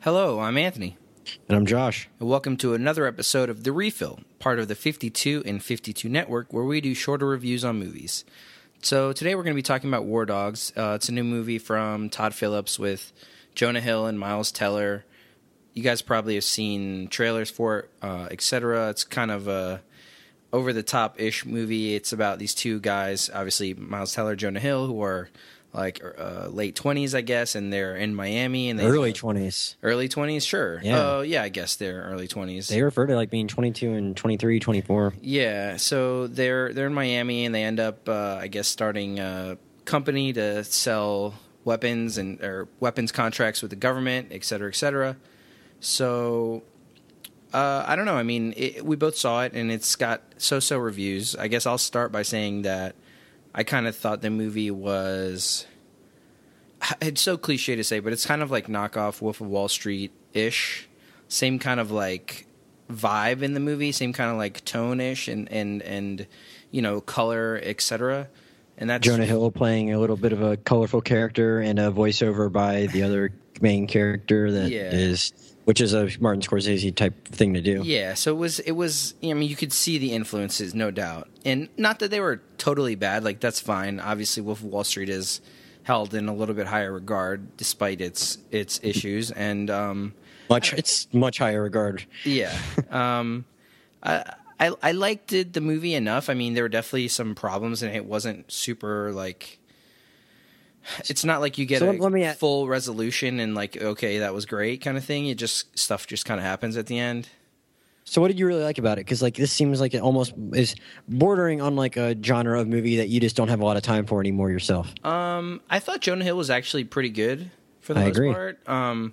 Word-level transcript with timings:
Hello, 0.00 0.40
I'm 0.40 0.58
Anthony, 0.58 0.96
And 1.48 1.56
I'm 1.56 1.66
Josh. 1.66 2.08
and 2.18 2.28
welcome 2.28 2.56
to 2.58 2.74
another 2.74 3.06
episode 3.06 3.48
of 3.48 3.62
The 3.64 3.70
Refill, 3.72 4.20
part 4.38 4.58
of 4.58 4.68
the 4.68 4.74
52 4.74 5.42
and 5.46 5.62
52 5.62 6.08
Network, 6.08 6.52
where 6.52 6.64
we 6.64 6.80
do 6.80 6.94
shorter 6.94 7.26
reviews 7.26 7.64
on 7.64 7.78
movies. 7.78 8.24
So 8.82 9.12
today 9.12 9.34
we're 9.34 9.44
going 9.44 9.54
to 9.54 9.58
be 9.58 9.62
talking 9.62 9.88
about 9.88 10.04
War 10.04 10.26
Dogs. 10.26 10.72
Uh, 10.76 10.92
it's 10.96 11.08
a 11.08 11.12
new 11.12 11.22
movie 11.24 11.58
from 11.58 12.10
Todd 12.10 12.34
Phillips 12.34 12.78
with 12.78 13.12
Jonah 13.54 13.80
Hill 13.80 14.06
and 14.06 14.18
Miles 14.18 14.50
Teller. 14.50 15.04
You 15.74 15.82
guys 15.82 16.02
probably 16.02 16.34
have 16.34 16.44
seen 16.44 17.08
trailers 17.08 17.50
for 17.50 17.78
it, 17.80 17.90
uh, 18.02 18.28
etc. 18.30 18.90
It's 18.90 19.04
kind 19.04 19.30
of 19.30 19.46
a 19.48 19.82
over 20.52 20.72
the 20.72 20.82
top 20.82 21.20
ish 21.20 21.44
movie. 21.44 21.94
It's 21.94 22.12
about 22.12 22.38
these 22.38 22.54
two 22.54 22.80
guys, 22.80 23.30
obviously 23.32 23.74
Miles 23.74 24.14
Teller, 24.14 24.36
Jonah 24.36 24.60
Hill, 24.60 24.86
who 24.86 25.02
are 25.02 25.28
like 25.72 26.02
uh, 26.18 26.48
late 26.48 26.76
twenties, 26.76 27.14
I 27.14 27.22
guess, 27.22 27.54
and 27.54 27.72
they're 27.72 27.96
in 27.96 28.14
Miami 28.14 28.68
and 28.68 28.78
they 28.78 28.84
Early 28.84 29.14
20s. 29.14 29.76
Early 29.82 30.08
twenties, 30.08 30.44
sure. 30.44 30.80
Yeah. 30.82 31.00
Oh, 31.00 31.20
yeah. 31.22 31.42
I 31.42 31.48
guess 31.48 31.76
they're 31.76 32.02
early 32.02 32.28
twenties. 32.28 32.68
They 32.68 32.82
refer 32.82 33.06
to 33.06 33.16
like 33.16 33.30
being 33.30 33.48
22 33.48 33.92
and 33.92 34.16
23, 34.16 34.60
24. 34.60 35.14
Yeah. 35.22 35.78
So 35.78 36.26
they're 36.26 36.74
they're 36.74 36.86
in 36.88 36.94
Miami 36.94 37.46
and 37.46 37.54
they 37.54 37.64
end 37.64 37.80
up, 37.80 38.06
uh, 38.08 38.38
I 38.40 38.48
guess, 38.48 38.68
starting 38.68 39.18
a 39.18 39.56
company 39.86 40.34
to 40.34 40.62
sell 40.64 41.34
weapons 41.64 42.18
and 42.18 42.42
or 42.42 42.68
weapons 42.78 43.10
contracts 43.10 43.62
with 43.62 43.70
the 43.70 43.76
government, 43.76 44.28
et 44.30 44.44
cetera, 44.44 44.68
et 44.68 44.76
cetera. 44.76 45.16
So 45.80 46.64
uh, 47.52 47.84
I 47.86 47.96
don't 47.96 48.04
know. 48.06 48.16
I 48.16 48.22
mean, 48.22 48.54
it, 48.56 48.84
we 48.84 48.96
both 48.96 49.16
saw 49.16 49.42
it 49.42 49.52
and 49.52 49.70
it's 49.70 49.96
got 49.96 50.22
so-so 50.38 50.78
reviews. 50.78 51.36
I 51.36 51.48
guess 51.48 51.66
I'll 51.66 51.78
start 51.78 52.12
by 52.12 52.22
saying 52.22 52.62
that 52.62 52.94
I 53.54 53.64
kind 53.64 53.86
of 53.86 53.96
thought 53.96 54.22
the 54.22 54.30
movie 54.30 54.70
was. 54.70 55.66
It's 57.00 57.20
so 57.20 57.36
cliche 57.36 57.76
to 57.76 57.84
say, 57.84 58.00
but 58.00 58.12
it's 58.12 58.26
kind 58.26 58.42
of 58.42 58.50
like 58.50 58.66
knockoff 58.66 59.20
Wolf 59.20 59.40
of 59.40 59.46
Wall 59.46 59.68
Street 59.68 60.10
ish. 60.32 60.88
Same 61.28 61.58
kind 61.58 61.78
of 61.78 61.90
like 61.90 62.46
vibe 62.90 63.42
in 63.42 63.54
the 63.54 63.60
movie, 63.60 63.92
same 63.92 64.12
kind 64.12 64.30
of 64.30 64.36
like 64.36 64.64
tone 64.64 65.00
ish 65.00 65.28
and 65.28 65.50
and 65.50 65.82
and 65.82 66.26
you 66.70 66.82
know 66.82 67.00
color, 67.00 67.60
etc. 67.62 68.28
And 68.78 68.90
that's 68.90 69.04
Jonah 69.06 69.26
Hill 69.26 69.50
playing 69.50 69.92
a 69.92 69.98
little 69.98 70.16
bit 70.16 70.32
of 70.32 70.42
a 70.42 70.56
colorful 70.56 71.00
character 71.00 71.60
and 71.60 71.78
a 71.78 71.90
voiceover 71.90 72.50
by 72.50 72.86
the 72.86 73.02
other 73.04 73.32
main 73.60 73.86
character 73.86 74.50
that 74.50 74.72
is, 74.72 75.32
Yeah. 75.36 75.52
which 75.66 75.80
is 75.80 75.94
a 75.94 76.10
Martin 76.18 76.42
Scorsese 76.42 76.92
type 76.94 77.28
thing 77.28 77.54
to 77.54 77.60
do. 77.60 77.82
Yeah, 77.84 78.14
so 78.14 78.32
it 78.32 78.38
was 78.38 78.58
it 78.60 78.72
was 78.72 79.14
I 79.22 79.34
mean 79.34 79.48
you 79.48 79.54
could 79.56 79.72
see 79.72 79.98
the 79.98 80.12
influences 80.12 80.74
no 80.74 80.90
doubt. 80.90 81.28
And 81.44 81.68
not 81.76 82.00
that 82.00 82.10
they 82.10 82.18
were 82.20 82.40
totally 82.58 82.94
bad, 82.96 83.22
like 83.24 83.38
that's 83.40 83.60
fine. 83.60 84.00
Obviously 84.00 84.42
Wolf 84.42 84.60
of 84.60 84.64
Wall 84.66 84.84
Street 84.84 85.08
is 85.10 85.40
held 85.84 86.14
in 86.14 86.28
a 86.28 86.34
little 86.34 86.54
bit 86.54 86.66
higher 86.66 86.92
regard 86.92 87.56
despite 87.56 88.00
its 88.00 88.38
its 88.50 88.80
issues 88.82 89.30
and 89.30 89.70
um 89.70 90.14
Much, 90.50 90.72
it's 90.72 91.06
much 91.12 91.38
higher 91.38 91.62
regard. 91.62 92.04
yeah. 92.24 92.56
Um 92.90 93.44
I 94.02 94.24
I 94.68 94.72
I 94.82 94.92
liked 94.92 95.32
it, 95.32 95.52
the 95.52 95.60
movie 95.60 95.94
enough. 95.94 96.28
I 96.30 96.34
mean 96.34 96.54
there 96.54 96.64
were 96.64 96.68
definitely 96.68 97.08
some 97.08 97.34
problems 97.34 97.82
and 97.82 97.94
it 97.94 98.04
wasn't 98.04 98.50
super 98.52 99.12
like 99.12 99.58
it's 101.08 101.24
not 101.24 101.40
like 101.40 101.58
you 101.58 101.64
get 101.66 101.78
So 101.78 101.90
a 101.90 101.92
let- 101.92 102.12
me 102.12 102.24
a- 102.24 102.34
full 102.34 102.66
resolution 102.68 103.38
and 103.40 103.54
like 103.54 103.76
okay 103.80 104.18
that 104.18 104.34
was 104.34 104.46
great 104.46 104.80
kind 104.80 104.96
of 104.96 105.04
thing. 105.04 105.26
It 105.26 105.36
just 105.38 105.78
stuff 105.78 106.06
just 106.06 106.24
kind 106.24 106.40
of 106.40 106.44
happens 106.44 106.76
at 106.76 106.86
the 106.86 106.98
end. 106.98 107.28
So, 108.04 108.20
what 108.20 108.28
did 108.28 108.38
you 108.38 108.48
really 108.48 108.64
like 108.64 108.78
about 108.78 108.98
it? 108.98 109.06
Because 109.06 109.22
like 109.22 109.36
this 109.36 109.52
seems 109.52 109.80
like 109.80 109.94
it 109.94 110.00
almost 110.02 110.34
is 110.52 110.74
bordering 111.08 111.60
on 111.62 111.76
like 111.76 111.96
a 111.96 112.20
genre 112.20 112.60
of 112.60 112.66
movie 112.66 112.96
that 112.96 113.08
you 113.08 113.20
just 113.20 113.36
don't 113.36 113.46
have 113.48 113.60
a 113.60 113.64
lot 113.64 113.76
of 113.76 113.84
time 113.84 114.06
for 114.06 114.18
anymore 114.20 114.50
yourself. 114.50 114.92
Um, 115.04 115.60
I 115.70 115.78
thought 115.78 116.00
Jonah 116.00 116.24
Hill 116.24 116.36
was 116.36 116.50
actually 116.50 116.82
pretty 116.82 117.10
good 117.10 117.48
for 117.80 117.94
the 117.94 118.00
I 118.00 118.04
most 118.08 118.16
agree. 118.16 118.32
part. 118.32 118.68
Um, 118.68 119.12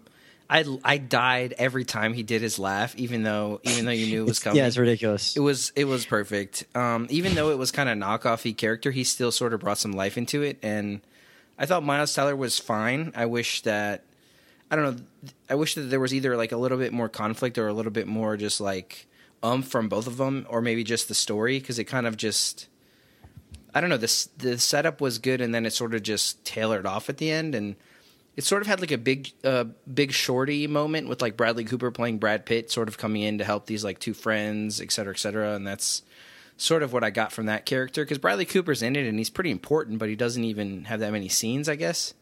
I 0.50 0.66
I 0.84 0.98
died 0.98 1.54
every 1.58 1.86
time 1.86 2.14
he 2.14 2.24
did 2.24 2.42
his 2.42 2.58
laugh, 2.58 2.96
even 2.96 3.24
though 3.24 3.62
even 3.64 3.86
though 3.86 3.92
you 3.92 4.08
knew 4.08 4.24
it 4.24 4.28
was 4.28 4.40
coming. 4.44 4.58
yeah, 4.58 4.68
it's 4.68 4.78
ridiculous. 4.78 5.36
It 5.38 5.42
was 5.42 5.72
it 5.76 5.86
was 5.86 6.06
perfect. 6.06 6.66
Um, 6.76 7.06
even 7.10 7.36
though 7.36 7.52
it 7.52 7.58
was 7.58 7.72
kind 7.72 7.88
of 7.90 7.98
knockoffy 7.98 8.56
character, 8.58 8.92
he 8.92 9.04
still 9.04 9.32
sort 9.32 9.54
of 9.54 9.60
brought 9.60 9.78
some 9.78 9.92
life 9.92 10.18
into 10.18 10.42
it, 10.42 10.58
and 10.64 11.02
I 11.58 11.66
thought 11.66 11.84
Miles 11.84 12.14
Teller 12.16 12.36
was 12.36 12.58
fine. 12.58 13.12
I 13.16 13.28
wish 13.28 13.62
that 13.62 14.04
I 14.72 14.76
don't 14.76 14.86
know. 14.86 15.32
I 15.50 15.56
wish 15.56 15.76
that 15.76 15.82
there 15.82 16.00
was 16.00 16.14
either 16.14 16.36
like 16.36 16.52
a 16.52 16.58
little 16.58 16.78
bit 16.78 16.94
more 16.94 17.10
conflict 17.10 17.58
or 17.58 17.68
a 17.68 17.74
little 17.74 17.92
bit 17.92 18.08
more 18.08 18.36
just 18.36 18.60
like 18.60 19.06
um 19.44 19.62
from 19.62 19.88
both 19.88 20.08
of 20.08 20.18
them, 20.18 20.48
or 20.50 20.62
maybe 20.62 20.84
just 20.84 21.08
the 21.08 21.16
story 21.16 21.60
because 21.60 21.78
it 21.78 21.84
kind 21.86 22.08
of 22.08 22.18
just 22.18 22.68
I 23.74 23.82
don't 23.82 23.92
know. 23.92 23.98
This 23.98 24.30
the 24.38 24.58
setup 24.58 25.00
was 25.00 25.20
good, 25.20 25.42
and 25.42 25.54
then 25.54 25.68
it 25.68 25.74
sort 25.74 25.94
of 25.94 26.02
just 26.02 26.44
tailored 26.44 26.88
off 26.88 27.08
at 27.08 27.18
the 27.18 27.30
end, 27.30 27.54
and 27.54 27.76
it 28.40 28.46
sort 28.46 28.62
of 28.62 28.68
had 28.70 28.80
like 28.80 28.92
a 28.92 28.98
big 28.98 29.30
uh, 29.44 29.66
big 29.94 30.14
shorty 30.14 30.66
moment 30.66 31.10
with 31.10 31.22
like 31.22 31.36
Bradley 31.36 31.66
Cooper 31.66 31.92
playing 31.92 32.20
Brad 32.20 32.46
Pitt, 32.46 32.72
sort 32.72 32.88
of 32.88 32.98
coming 32.98 33.22
in 33.22 33.38
to 33.40 33.44
help 33.44 33.66
these 33.66 33.84
like 33.84 34.00
two 34.00 34.14
friends, 34.14 34.80
et 34.80 34.94
cetera, 34.94 35.12
et 35.14 35.18
cetera, 35.20 35.56
and 35.56 35.68
that's 35.68 36.04
sort 36.56 36.82
of 36.82 36.94
what 36.94 37.04
I 37.04 37.10
got 37.10 37.34
from 37.34 37.48
that 37.48 37.66
character 37.66 38.02
because 38.06 38.18
Bradley 38.18 38.46
Cooper's 38.46 38.82
in 38.82 38.96
it 38.96 39.06
and 39.06 39.18
he's 39.18 39.30
pretty 39.30 39.52
important, 39.52 40.00
but 40.00 40.08
he 40.08 40.16
doesn't 40.16 40.46
even 40.46 40.86
have 40.86 41.02
that 41.02 41.12
many 41.12 41.28
scenes, 41.28 41.68
I 41.68 41.76
guess. 41.76 42.14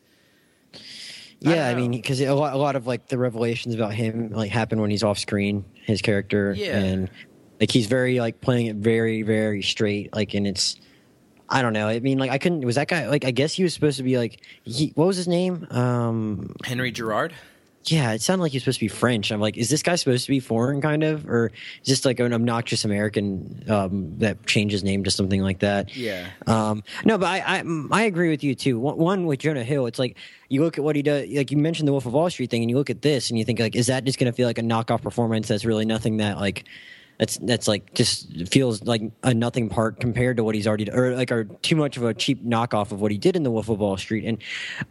Yeah, 1.40 1.68
I, 1.68 1.74
don't 1.74 1.82
mean, 1.82 1.92
because 1.92 2.20
a 2.20 2.32
lot, 2.34 2.56
a 2.56 2.58
lot 2.58 2.76
of 2.76 2.88
like 2.88 3.10
the 3.10 3.20
revelations 3.20 3.76
about 3.76 3.94
him 3.94 4.32
like 4.32 4.50
happen 4.50 4.82
when 4.82 4.90
he's 4.90 5.04
off 5.04 5.20
screen, 5.20 5.66
his 5.76 6.02
character, 6.02 6.56
Yeah. 6.58 6.80
and 6.80 7.12
like 7.60 7.70
he's 7.70 7.86
very 7.86 8.20
like 8.20 8.42
playing 8.42 8.66
it 8.66 8.78
very, 8.78 9.22
very 9.22 9.62
straight. 9.62 10.16
Like, 10.16 10.34
and 10.34 10.48
it's, 10.48 10.78
I 11.50 11.62
don't 11.62 11.74
know. 11.74 11.88
I 11.88 12.00
mean, 12.00 12.18
like 12.18 12.32
I 12.32 12.38
couldn't. 12.38 12.62
Was 12.66 12.76
that 12.76 12.88
guy 12.88 13.08
like? 13.08 13.26
I 13.26 13.32
guess 13.32 13.54
he 13.54 13.64
was 13.64 13.74
supposed 13.74 13.98
to 13.98 14.04
be 14.04 14.18
like, 14.18 14.42
he, 14.64 14.92
what 14.96 15.08
was 15.08 15.18
his 15.18 15.28
name? 15.28 15.66
Um, 15.72 16.56
Henry 16.66 16.92
Girard. 16.92 17.34
yeah, 17.86 18.12
it 18.12 18.22
sounded 18.22 18.42
like 18.44 18.52
he 18.52 18.58
was 18.58 18.64
supposed 18.64 18.80
to 18.80 18.84
be 18.86 18.90
French. 18.90 19.32
I'm 19.32 19.40
like, 19.40 19.56
is 19.56 19.70
this 19.70 19.82
guy 19.82 19.96
supposed 19.96 20.26
to 20.26 20.30
be 20.32 20.42
foreign, 20.42 20.82
kind 20.82 21.04
of, 21.06 21.26
or 21.26 21.54
is 21.84 21.88
this 21.88 22.04
like 22.04 22.20
an 22.20 22.34
obnoxious 22.34 22.84
American 22.84 23.64
um, 23.70 24.18
that 24.20 24.46
changed 24.46 24.74
his 24.74 24.84
name 24.84 25.06
to 25.06 25.12
something 25.12 25.42
like 25.42 25.60
that? 25.60 25.96
Yeah. 25.96 26.28
Um, 26.48 26.84
no, 27.06 27.18
but 27.18 27.28
I, 27.28 27.60
I 27.60 27.64
I 27.92 28.02
agree 28.04 28.30
with 28.30 28.44
you 28.44 28.54
too. 28.54 28.78
One, 28.78 28.98
one 28.98 29.26
with 29.26 29.40
Jonah 29.40 29.64
Hill, 29.64 29.86
it's 29.86 30.00
like 30.00 30.18
you 30.50 30.62
look 30.64 30.78
at 30.78 30.84
what 30.84 30.98
he 30.98 31.02
does. 31.02 31.30
Like 31.30 31.50
you 31.50 31.56
mentioned 31.58 31.88
the 31.88 31.94
Wolf 31.94 32.06
of 32.06 32.12
Wall 32.12 32.30
Street 32.30 32.50
thing, 32.50 32.62
and 32.62 32.70
you 32.70 32.76
look 32.76 32.90
at 32.90 33.02
this, 33.04 33.30
and 33.30 33.40
you 33.40 33.46
think 33.46 33.60
like, 33.60 33.78
is 33.78 33.88
that 33.88 34.04
just 34.04 34.20
going 34.20 34.30
to 34.30 34.36
feel 34.36 34.48
like 34.48 34.58
a 34.58 34.64
knockoff 34.64 35.02
performance? 35.02 35.48
That's 35.48 35.64
really 35.64 35.86
nothing 35.86 36.18
that 36.18 36.40
like. 36.40 36.66
That's 37.18 37.38
that's 37.38 37.68
like 37.68 37.94
just 37.96 38.48
feels 38.48 38.84
like 38.84 39.02
a 39.24 39.34
nothing 39.34 39.70
part 39.70 40.00
compared 40.00 40.38
to 40.38 40.44
what 40.44 40.54
he's 40.54 40.68
already 40.68 40.90
or 40.92 41.16
like 41.16 41.32
or 41.32 41.46
too 41.46 41.76
much 41.76 41.98
of 41.98 42.04
a 42.04 42.14
cheap 42.14 42.46
knockoff 42.46 42.92
of 42.92 43.02
what 43.02 43.12
he 43.12 43.18
did 43.18 43.36
in 43.36 43.42
the 43.42 43.50
Wolf 43.50 43.70
of 43.70 43.80
Wall 43.80 43.98
Street, 43.98 44.24
and 44.26 44.38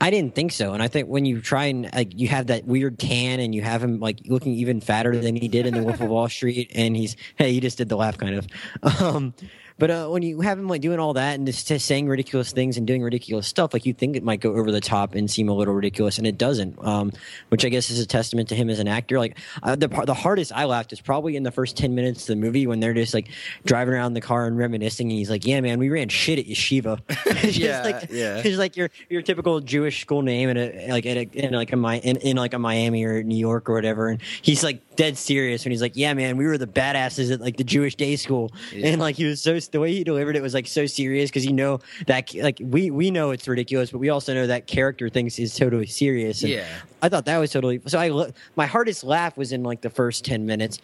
I 0.01 0.11
didn't 0.11 0.35
think 0.35 0.51
so. 0.51 0.73
And 0.73 0.83
I 0.83 0.89
think 0.89 1.09
when 1.09 1.25
you 1.25 1.41
try 1.41 1.67
and 1.67 1.89
like 1.95 2.19
you 2.19 2.27
have 2.29 2.49
that 2.49 2.65
weird 2.65 2.99
tan 2.99 3.39
and 3.39 3.55
you 3.55 3.63
have 3.63 3.83
him 3.83 4.01
like 4.01 4.21
looking 4.27 4.55
even 4.55 4.81
fatter 4.81 5.17
than 5.17 5.37
he 5.37 5.47
did 5.47 5.67
in 5.67 5.75
the 5.75 5.85
Wolf 5.85 6.01
of 6.01 6.09
Wall 6.09 6.29
Street, 6.29 6.73
and 6.75 6.97
he's 6.97 7.17
hey, 7.37 7.53
he 7.53 7.61
just 7.61 7.79
did 7.79 7.89
the 7.89 7.97
laugh 7.97 8.19
kind 8.19 8.35
of. 8.35 8.47
Um, 9.07 9.35
but 9.79 9.91
uh, 9.91 10.09
when 10.09 10.23
you 10.23 10.41
have 10.41 10.59
him 10.59 10.69
like 10.69 10.81
doing 10.81 10.99
all 10.99 11.15
that 11.15 11.35
and 11.35 11.47
just, 11.47 11.69
just 11.69 11.87
saying 11.87 12.09
ridiculous 12.09 12.53
things 12.53 12.77
and 12.77 12.87
doing 12.87 13.03
ridiculous 13.03 13.47
stuff, 13.47 13.73
like 13.73 13.85
you 13.87 13.93
think 13.93 14.17
it 14.17 14.23
might 14.23 14.41
go 14.41 14.55
over 14.55 14.73
the 14.73 14.81
top 14.81 15.15
and 15.15 15.31
seem 15.31 15.49
a 15.49 15.53
little 15.53 15.75
ridiculous, 15.75 16.19
and 16.19 16.27
it 16.27 16.39
doesn't. 16.39 16.79
Um, 16.85 17.13
which 17.49 17.65
I 17.65 17.69
guess 17.69 17.91
is 17.91 17.99
a 18.01 18.07
testament 18.07 18.49
to 18.51 18.55
him 18.55 18.71
as 18.71 18.79
an 18.79 18.89
actor. 18.89 19.19
Like 19.19 19.39
uh, 19.63 19.77
the 19.77 19.89
the 19.89 20.15
hardest 20.15 20.53
I 20.55 20.65
laughed 20.65 20.93
is 20.93 21.01
probably 21.01 21.37
in 21.37 21.43
the 21.43 21.51
first 21.51 21.77
ten 21.77 21.95
minutes 21.95 22.23
of 22.23 22.27
the 22.29 22.37
movie 22.37 22.67
when 22.67 22.81
they're 22.81 22.95
just 22.95 23.13
like 23.15 23.29
driving 23.65 23.95
around 23.95 24.15
the 24.15 24.21
car 24.21 24.47
and 24.47 24.57
reminiscing, 24.57 25.09
and 25.11 25.19
he's 25.19 25.31
like, 25.31 25.45
"Yeah, 25.47 25.61
man, 25.61 25.79
we 25.79 25.91
ran 25.91 26.09
shit 26.09 26.39
at 26.39 26.47
yeshiva." 26.47 27.01
It's 27.47 27.57
just 27.57 27.59
Yeah, 27.59 27.83
like, 27.83 28.11
yeah. 28.11 28.39
It's 28.45 28.57
like 28.59 28.77
your 28.77 28.91
your 29.11 29.23
typical 29.23 29.61
Jewish 29.61 30.01
school 30.01 30.23
name 30.23 30.49
in 30.49 30.57
a 30.57 30.89
like 30.91 31.05
in, 31.07 31.19
a, 31.19 31.21
in 31.47 31.53
like 31.55 31.73
a 31.73 31.77
in, 32.09 32.17
in 32.17 32.37
like 32.37 32.55
a 32.55 32.59
Miami 32.59 33.05
or 33.05 33.23
New 33.23 33.37
York 33.37 33.69
or 33.69 33.75
whatever, 33.75 34.09
and 34.09 34.21
he's 34.43 34.65
like 34.65 34.97
dead 34.97 35.19
serious 35.19 35.65
when 35.65 35.71
he's 35.73 35.83
like, 35.83 35.97
"Yeah, 35.97 36.15
man, 36.15 36.37
we 36.39 36.47
were 36.47 36.57
the 36.59 36.67
badasses 36.67 37.31
at 37.31 37.41
like 37.41 37.57
the 37.59 37.65
Jewish 37.65 37.95
day 37.95 38.17
school," 38.17 38.51
Yeah. 38.73 38.89
and 38.89 39.01
like 39.01 39.17
he 39.17 39.25
was 39.27 39.43
so 39.43 39.59
the 39.69 39.81
way 39.81 39.93
he 39.93 40.05
delivered 40.05 40.37
it 40.37 40.43
was 40.43 40.55
like 40.55 40.67
so 40.67 40.87
serious 40.87 41.31
because 41.31 41.45
you 41.47 41.53
know 41.53 41.81
that 42.07 42.35
like 42.35 42.59
we 42.63 42.91
we 42.91 43.11
know 43.11 43.31
it's 43.31 43.47
ridiculous, 43.49 43.91
but 43.91 43.99
we 43.99 44.09
also 44.09 44.35
know 44.35 44.47
that 44.47 44.67
character 44.67 45.09
thinks 45.09 45.39
is 45.39 45.55
totally 45.55 45.87
serious. 45.87 46.43
And 46.43 46.53
Yeah. 46.53 46.67
I 47.03 47.09
thought 47.09 47.27
that 47.27 47.39
was 47.39 47.51
totally 47.53 47.81
so. 47.87 47.99
I 47.99 48.09
lo- 48.09 48.33
my 48.57 48.67
hardest 48.67 49.05
laugh 49.05 49.37
was 49.37 49.53
in 49.53 49.63
like 49.63 49.81
the 49.83 49.91
first 49.91 50.25
ten 50.25 50.47
minutes, 50.47 50.79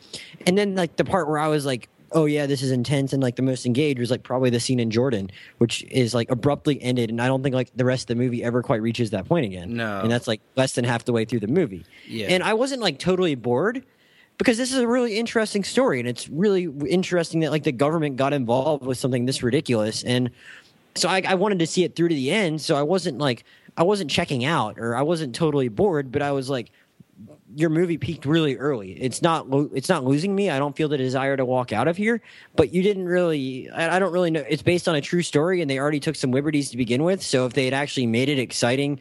and 0.46 0.56
then 0.58 0.74
like 0.74 0.96
the 0.96 1.04
part 1.04 1.28
where 1.28 1.38
I 1.38 1.48
was 1.48 1.64
like. 1.66 1.88
Oh 2.14 2.26
yeah, 2.26 2.44
this 2.44 2.60
is 2.62 2.72
intense 2.72 3.14
and 3.14 3.22
like 3.22 3.36
the 3.36 3.42
most 3.42 3.64
engaged 3.64 3.98
was 3.98 4.10
like 4.10 4.22
probably 4.22 4.50
the 4.50 4.60
scene 4.60 4.78
in 4.80 4.90
Jordan, 4.90 5.30
which 5.56 5.82
is 5.84 6.12
like 6.12 6.30
abruptly 6.30 6.78
ended, 6.82 7.08
and 7.08 7.22
I 7.22 7.26
don't 7.26 7.42
think 7.42 7.54
like 7.54 7.70
the 7.74 7.86
rest 7.86 8.02
of 8.02 8.08
the 8.08 8.22
movie 8.22 8.44
ever 8.44 8.62
quite 8.62 8.82
reaches 8.82 9.08
that 9.12 9.24
point 9.26 9.46
again. 9.46 9.76
No. 9.78 10.00
and 10.00 10.10
that's 10.12 10.28
like 10.28 10.42
less 10.54 10.74
than 10.74 10.84
half 10.84 11.06
the 11.06 11.14
way 11.14 11.24
through 11.24 11.40
the 11.40 11.46
movie. 11.46 11.86
Yeah. 12.06 12.26
and 12.26 12.42
I 12.42 12.52
wasn't 12.52 12.82
like 12.82 12.98
totally 12.98 13.34
bored 13.34 13.82
because 14.42 14.58
this 14.58 14.72
is 14.72 14.80
a 14.80 14.88
really 14.88 15.18
interesting 15.18 15.62
story, 15.62 16.00
and 16.00 16.08
it's 16.08 16.28
really 16.28 16.64
interesting 16.88 17.40
that 17.40 17.52
like 17.52 17.62
the 17.62 17.70
government 17.70 18.16
got 18.16 18.32
involved 18.32 18.84
with 18.84 18.98
something 18.98 19.24
this 19.24 19.40
ridiculous, 19.40 20.02
and 20.02 20.32
so 20.96 21.08
I, 21.08 21.22
I 21.24 21.34
wanted 21.36 21.60
to 21.60 21.66
see 21.68 21.84
it 21.84 21.94
through 21.94 22.08
to 22.08 22.14
the 22.14 22.32
end. 22.32 22.60
So 22.60 22.74
I 22.74 22.82
wasn't 22.82 23.18
like 23.18 23.44
I 23.76 23.84
wasn't 23.84 24.10
checking 24.10 24.44
out 24.44 24.80
or 24.80 24.96
I 24.96 25.02
wasn't 25.02 25.36
totally 25.36 25.68
bored, 25.68 26.10
but 26.10 26.22
I 26.22 26.32
was 26.32 26.50
like 26.50 26.72
your 27.54 27.70
movie 27.70 27.98
peaked 27.98 28.26
really 28.26 28.56
early. 28.56 28.92
It's 28.92 29.22
not 29.22 29.46
it's 29.74 29.88
not 29.88 30.02
losing 30.02 30.34
me. 30.34 30.50
I 30.50 30.58
don't 30.58 30.76
feel 30.76 30.88
the 30.88 30.98
desire 30.98 31.36
to 31.36 31.44
walk 31.44 31.72
out 31.72 31.86
of 31.86 31.96
here. 31.96 32.20
But 32.56 32.74
you 32.74 32.82
didn't 32.82 33.06
really. 33.06 33.70
I, 33.70 33.96
I 33.96 33.98
don't 34.00 34.12
really 34.12 34.32
know. 34.32 34.44
It's 34.48 34.62
based 34.62 34.88
on 34.88 34.96
a 34.96 35.00
true 35.00 35.22
story, 35.22 35.60
and 35.60 35.70
they 35.70 35.78
already 35.78 36.00
took 36.00 36.16
some 36.16 36.32
liberties 36.32 36.70
to 36.72 36.76
begin 36.76 37.04
with. 37.04 37.22
So 37.22 37.46
if 37.46 37.52
they 37.52 37.64
had 37.64 37.74
actually 37.74 38.06
made 38.08 38.28
it 38.28 38.40
exciting, 38.40 39.00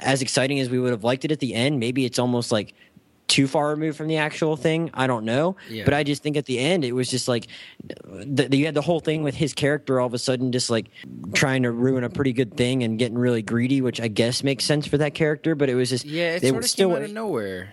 as 0.00 0.22
exciting 0.22 0.58
as 0.58 0.70
we 0.70 0.80
would 0.80 0.90
have 0.90 1.04
liked 1.04 1.24
it 1.24 1.30
at 1.30 1.38
the 1.38 1.54
end, 1.54 1.78
maybe 1.78 2.04
it's 2.04 2.18
almost 2.18 2.50
like 2.50 2.74
too 3.28 3.46
far 3.46 3.70
removed 3.70 3.96
from 3.96 4.06
the 4.08 4.18
actual 4.18 4.56
thing. 4.56 4.90
I 4.94 5.06
don't 5.06 5.24
know, 5.24 5.56
Yeah. 5.68 5.84
but 5.84 5.94
I 5.94 6.04
just 6.04 6.22
think 6.22 6.36
at 6.36 6.46
the 6.46 6.58
end 6.58 6.84
it 6.84 6.92
was 6.92 7.10
just 7.10 7.26
like 7.28 7.48
the, 7.82 8.48
you 8.56 8.64
had 8.66 8.74
the 8.74 8.82
whole 8.82 9.00
thing 9.00 9.22
with 9.22 9.34
his 9.34 9.52
character 9.52 10.00
all 10.00 10.06
of 10.06 10.14
a 10.14 10.18
sudden 10.18 10.52
just 10.52 10.70
like 10.70 10.86
trying 11.34 11.64
to 11.64 11.70
ruin 11.72 12.04
a 12.04 12.10
pretty 12.10 12.32
good 12.32 12.56
thing 12.56 12.82
and 12.84 12.98
getting 12.98 13.18
really 13.18 13.42
greedy, 13.42 13.80
which 13.80 14.00
I 14.00 14.08
guess 14.08 14.42
makes 14.44 14.64
sense 14.64 14.86
for 14.86 14.98
that 14.98 15.14
character. 15.14 15.54
But 15.54 15.68
it 15.68 15.74
was 15.74 15.90
just 15.90 16.04
Yeah, 16.04 16.36
it 16.36 16.40
they 16.42 16.48
sort 16.48 16.54
were 16.54 16.60
of 16.60 16.70
still. 16.70 16.88
came 16.90 16.96
out 16.98 17.02
of 17.02 17.12
nowhere. 17.12 17.72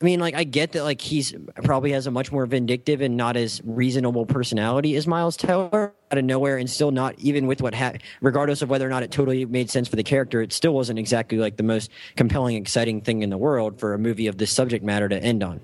I 0.00 0.04
mean, 0.04 0.20
like 0.20 0.34
I 0.34 0.44
get 0.44 0.72
that 0.72 0.82
like 0.82 1.00
he's 1.00 1.34
probably 1.62 1.92
has 1.92 2.06
a 2.06 2.10
much 2.10 2.32
more 2.32 2.46
vindictive 2.46 3.00
and 3.00 3.16
not 3.16 3.36
as 3.36 3.60
reasonable 3.64 4.26
personality 4.26 4.96
as 4.96 5.06
Miles 5.06 5.36
Teller 5.36 5.94
out 6.10 6.18
of 6.18 6.24
nowhere, 6.24 6.58
and 6.58 6.68
still 6.68 6.90
not 6.90 7.14
even 7.18 7.46
with 7.46 7.62
what 7.62 7.74
ha- 7.74 7.94
regardless 8.20 8.60
of 8.60 8.68
whether 8.68 8.86
or 8.86 8.90
not 8.90 9.02
it 9.02 9.10
totally 9.10 9.46
made 9.46 9.70
sense 9.70 9.88
for 9.88 9.96
the 9.96 10.02
character, 10.02 10.42
it 10.42 10.52
still 10.52 10.74
wasn't 10.74 10.98
exactly 10.98 11.38
like 11.38 11.56
the 11.56 11.62
most 11.62 11.90
compelling, 12.16 12.56
exciting 12.56 13.00
thing 13.00 13.22
in 13.22 13.30
the 13.30 13.38
world 13.38 13.78
for 13.78 13.94
a 13.94 13.98
movie 13.98 14.26
of 14.26 14.36
this 14.38 14.50
subject 14.50 14.84
matter 14.84 15.08
to 15.08 15.22
end 15.22 15.42
on. 15.42 15.60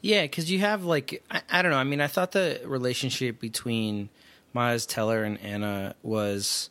Yeah, 0.00 0.22
because 0.22 0.50
you 0.50 0.60
have 0.60 0.84
like 0.84 1.22
I, 1.30 1.42
I 1.50 1.62
don't 1.62 1.72
know. 1.72 1.78
I 1.78 1.84
mean, 1.84 2.00
I 2.00 2.06
thought 2.06 2.32
the 2.32 2.60
relationship 2.64 3.40
between 3.40 4.10
Miles 4.52 4.86
Teller 4.86 5.24
and 5.24 5.40
Anna 5.40 5.94
was 6.02 6.70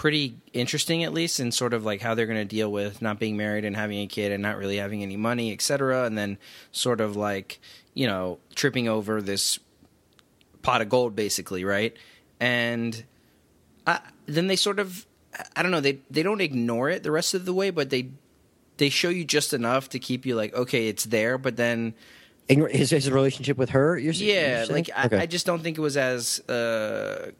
pretty 0.00 0.34
interesting, 0.54 1.04
at 1.04 1.12
least, 1.12 1.40
in 1.40 1.52
sort 1.52 1.74
of 1.74 1.84
like 1.84 2.00
how 2.00 2.14
they're 2.14 2.24
going 2.24 2.38
to 2.38 2.44
deal 2.46 2.72
with 2.72 3.02
not 3.02 3.18
being 3.18 3.36
married 3.36 3.66
and 3.66 3.76
having 3.76 3.98
a 3.98 4.06
kid 4.06 4.32
and 4.32 4.42
not 4.42 4.56
really 4.56 4.78
having 4.78 5.02
any 5.02 5.14
money, 5.14 5.52
etc. 5.52 6.06
And 6.06 6.16
then 6.16 6.38
sort 6.72 7.02
of 7.02 7.16
like 7.16 7.60
you 7.92 8.06
know 8.06 8.38
tripping 8.54 8.88
over 8.88 9.20
this 9.20 9.58
pot 10.62 10.80
of 10.80 10.88
gold, 10.88 11.14
basically, 11.14 11.66
right? 11.66 11.94
And 12.40 13.04
I, 13.86 14.00
then 14.24 14.46
they 14.46 14.56
sort 14.56 14.78
of 14.78 15.04
I 15.54 15.62
don't 15.62 15.70
know 15.70 15.82
they 15.82 15.98
they 16.10 16.22
don't 16.22 16.40
ignore 16.40 16.88
it 16.88 17.02
the 17.02 17.10
rest 17.10 17.34
of 17.34 17.44
the 17.44 17.52
way, 17.52 17.68
but 17.68 17.90
they 17.90 18.08
they 18.78 18.88
show 18.88 19.10
you 19.10 19.26
just 19.26 19.52
enough 19.52 19.90
to 19.90 19.98
keep 19.98 20.24
you 20.24 20.34
like 20.34 20.54
okay, 20.54 20.88
it's 20.88 21.04
there, 21.04 21.36
but 21.36 21.56
then 21.56 21.92
His, 22.48 22.88
his 22.88 23.10
relationship 23.10 23.58
with 23.58 23.68
her, 23.70 23.98
you're, 23.98 24.14
yeah, 24.14 24.64
like 24.70 24.88
I, 24.96 25.04
Okay. 25.04 25.18
I 25.18 25.26
just 25.26 25.44
don't 25.44 25.62
think 25.62 25.76
it 25.76 25.82
was 25.82 25.98
as 25.98 26.40
uh 26.48 27.32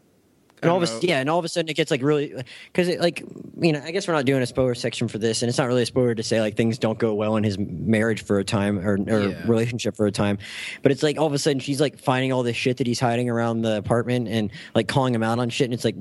and 0.63 0.71
all 0.71 0.83
of 0.83 0.89
a 0.89 1.07
yeah, 1.07 1.21
and 1.21 1.29
all 1.31 1.39
of 1.39 1.45
a 1.45 1.49
sudden 1.49 1.69
it 1.69 1.75
gets 1.75 1.91
like 1.91 2.03
really 2.03 2.35
because 2.67 2.89
it 2.89 3.01
like 3.01 3.23
you 3.61 3.73
know 3.73 3.81
I 3.85 3.91
guess 3.91 4.07
we're 4.09 4.15
not 4.15 4.25
doing 4.25 4.43
a 4.43 4.47
spoiler 4.47 4.75
section 4.75 5.09
for 5.09 5.19
this, 5.19 5.43
and 5.43 5.49
it's 5.49 5.59
not 5.59 5.67
really 5.69 5.83
a 5.83 5.87
spoiler 5.87 6.15
to 6.15 6.23
say 6.23 6.41
like 6.41 6.57
things 6.57 6.79
don't 6.79 6.99
go 6.99 7.15
well 7.15 7.37
in 7.37 7.45
his 7.45 7.59
marriage 7.59 8.23
for 8.23 8.39
a 8.39 8.45
time 8.45 8.79
or, 8.79 8.95
or 9.09 9.29
Yeah. 9.31 9.41
relationship 9.45 9.97
for 9.97 10.07
a 10.07 10.13
time, 10.13 10.39
but 10.83 10.93
it's 10.93 11.03
like 11.03 11.19
all 11.19 11.27
of 11.27 11.33
a 11.33 11.39
sudden 11.39 11.61
she's 11.61 11.81
like 11.81 11.99
finding 11.99 12.33
all 12.33 12.43
this 12.43 12.57
shit 12.57 12.77
that 12.79 12.87
he's 12.87 13.01
hiding 13.01 13.29
around 13.31 13.63
the 13.63 13.77
apartment 13.77 14.29
and 14.29 14.51
like 14.75 14.89
calling 14.89 15.15
him 15.15 15.23
out 15.23 15.39
on 15.39 15.49
shit, 15.51 15.65
and 15.67 15.75
it's 15.75 15.85
like 15.85 15.97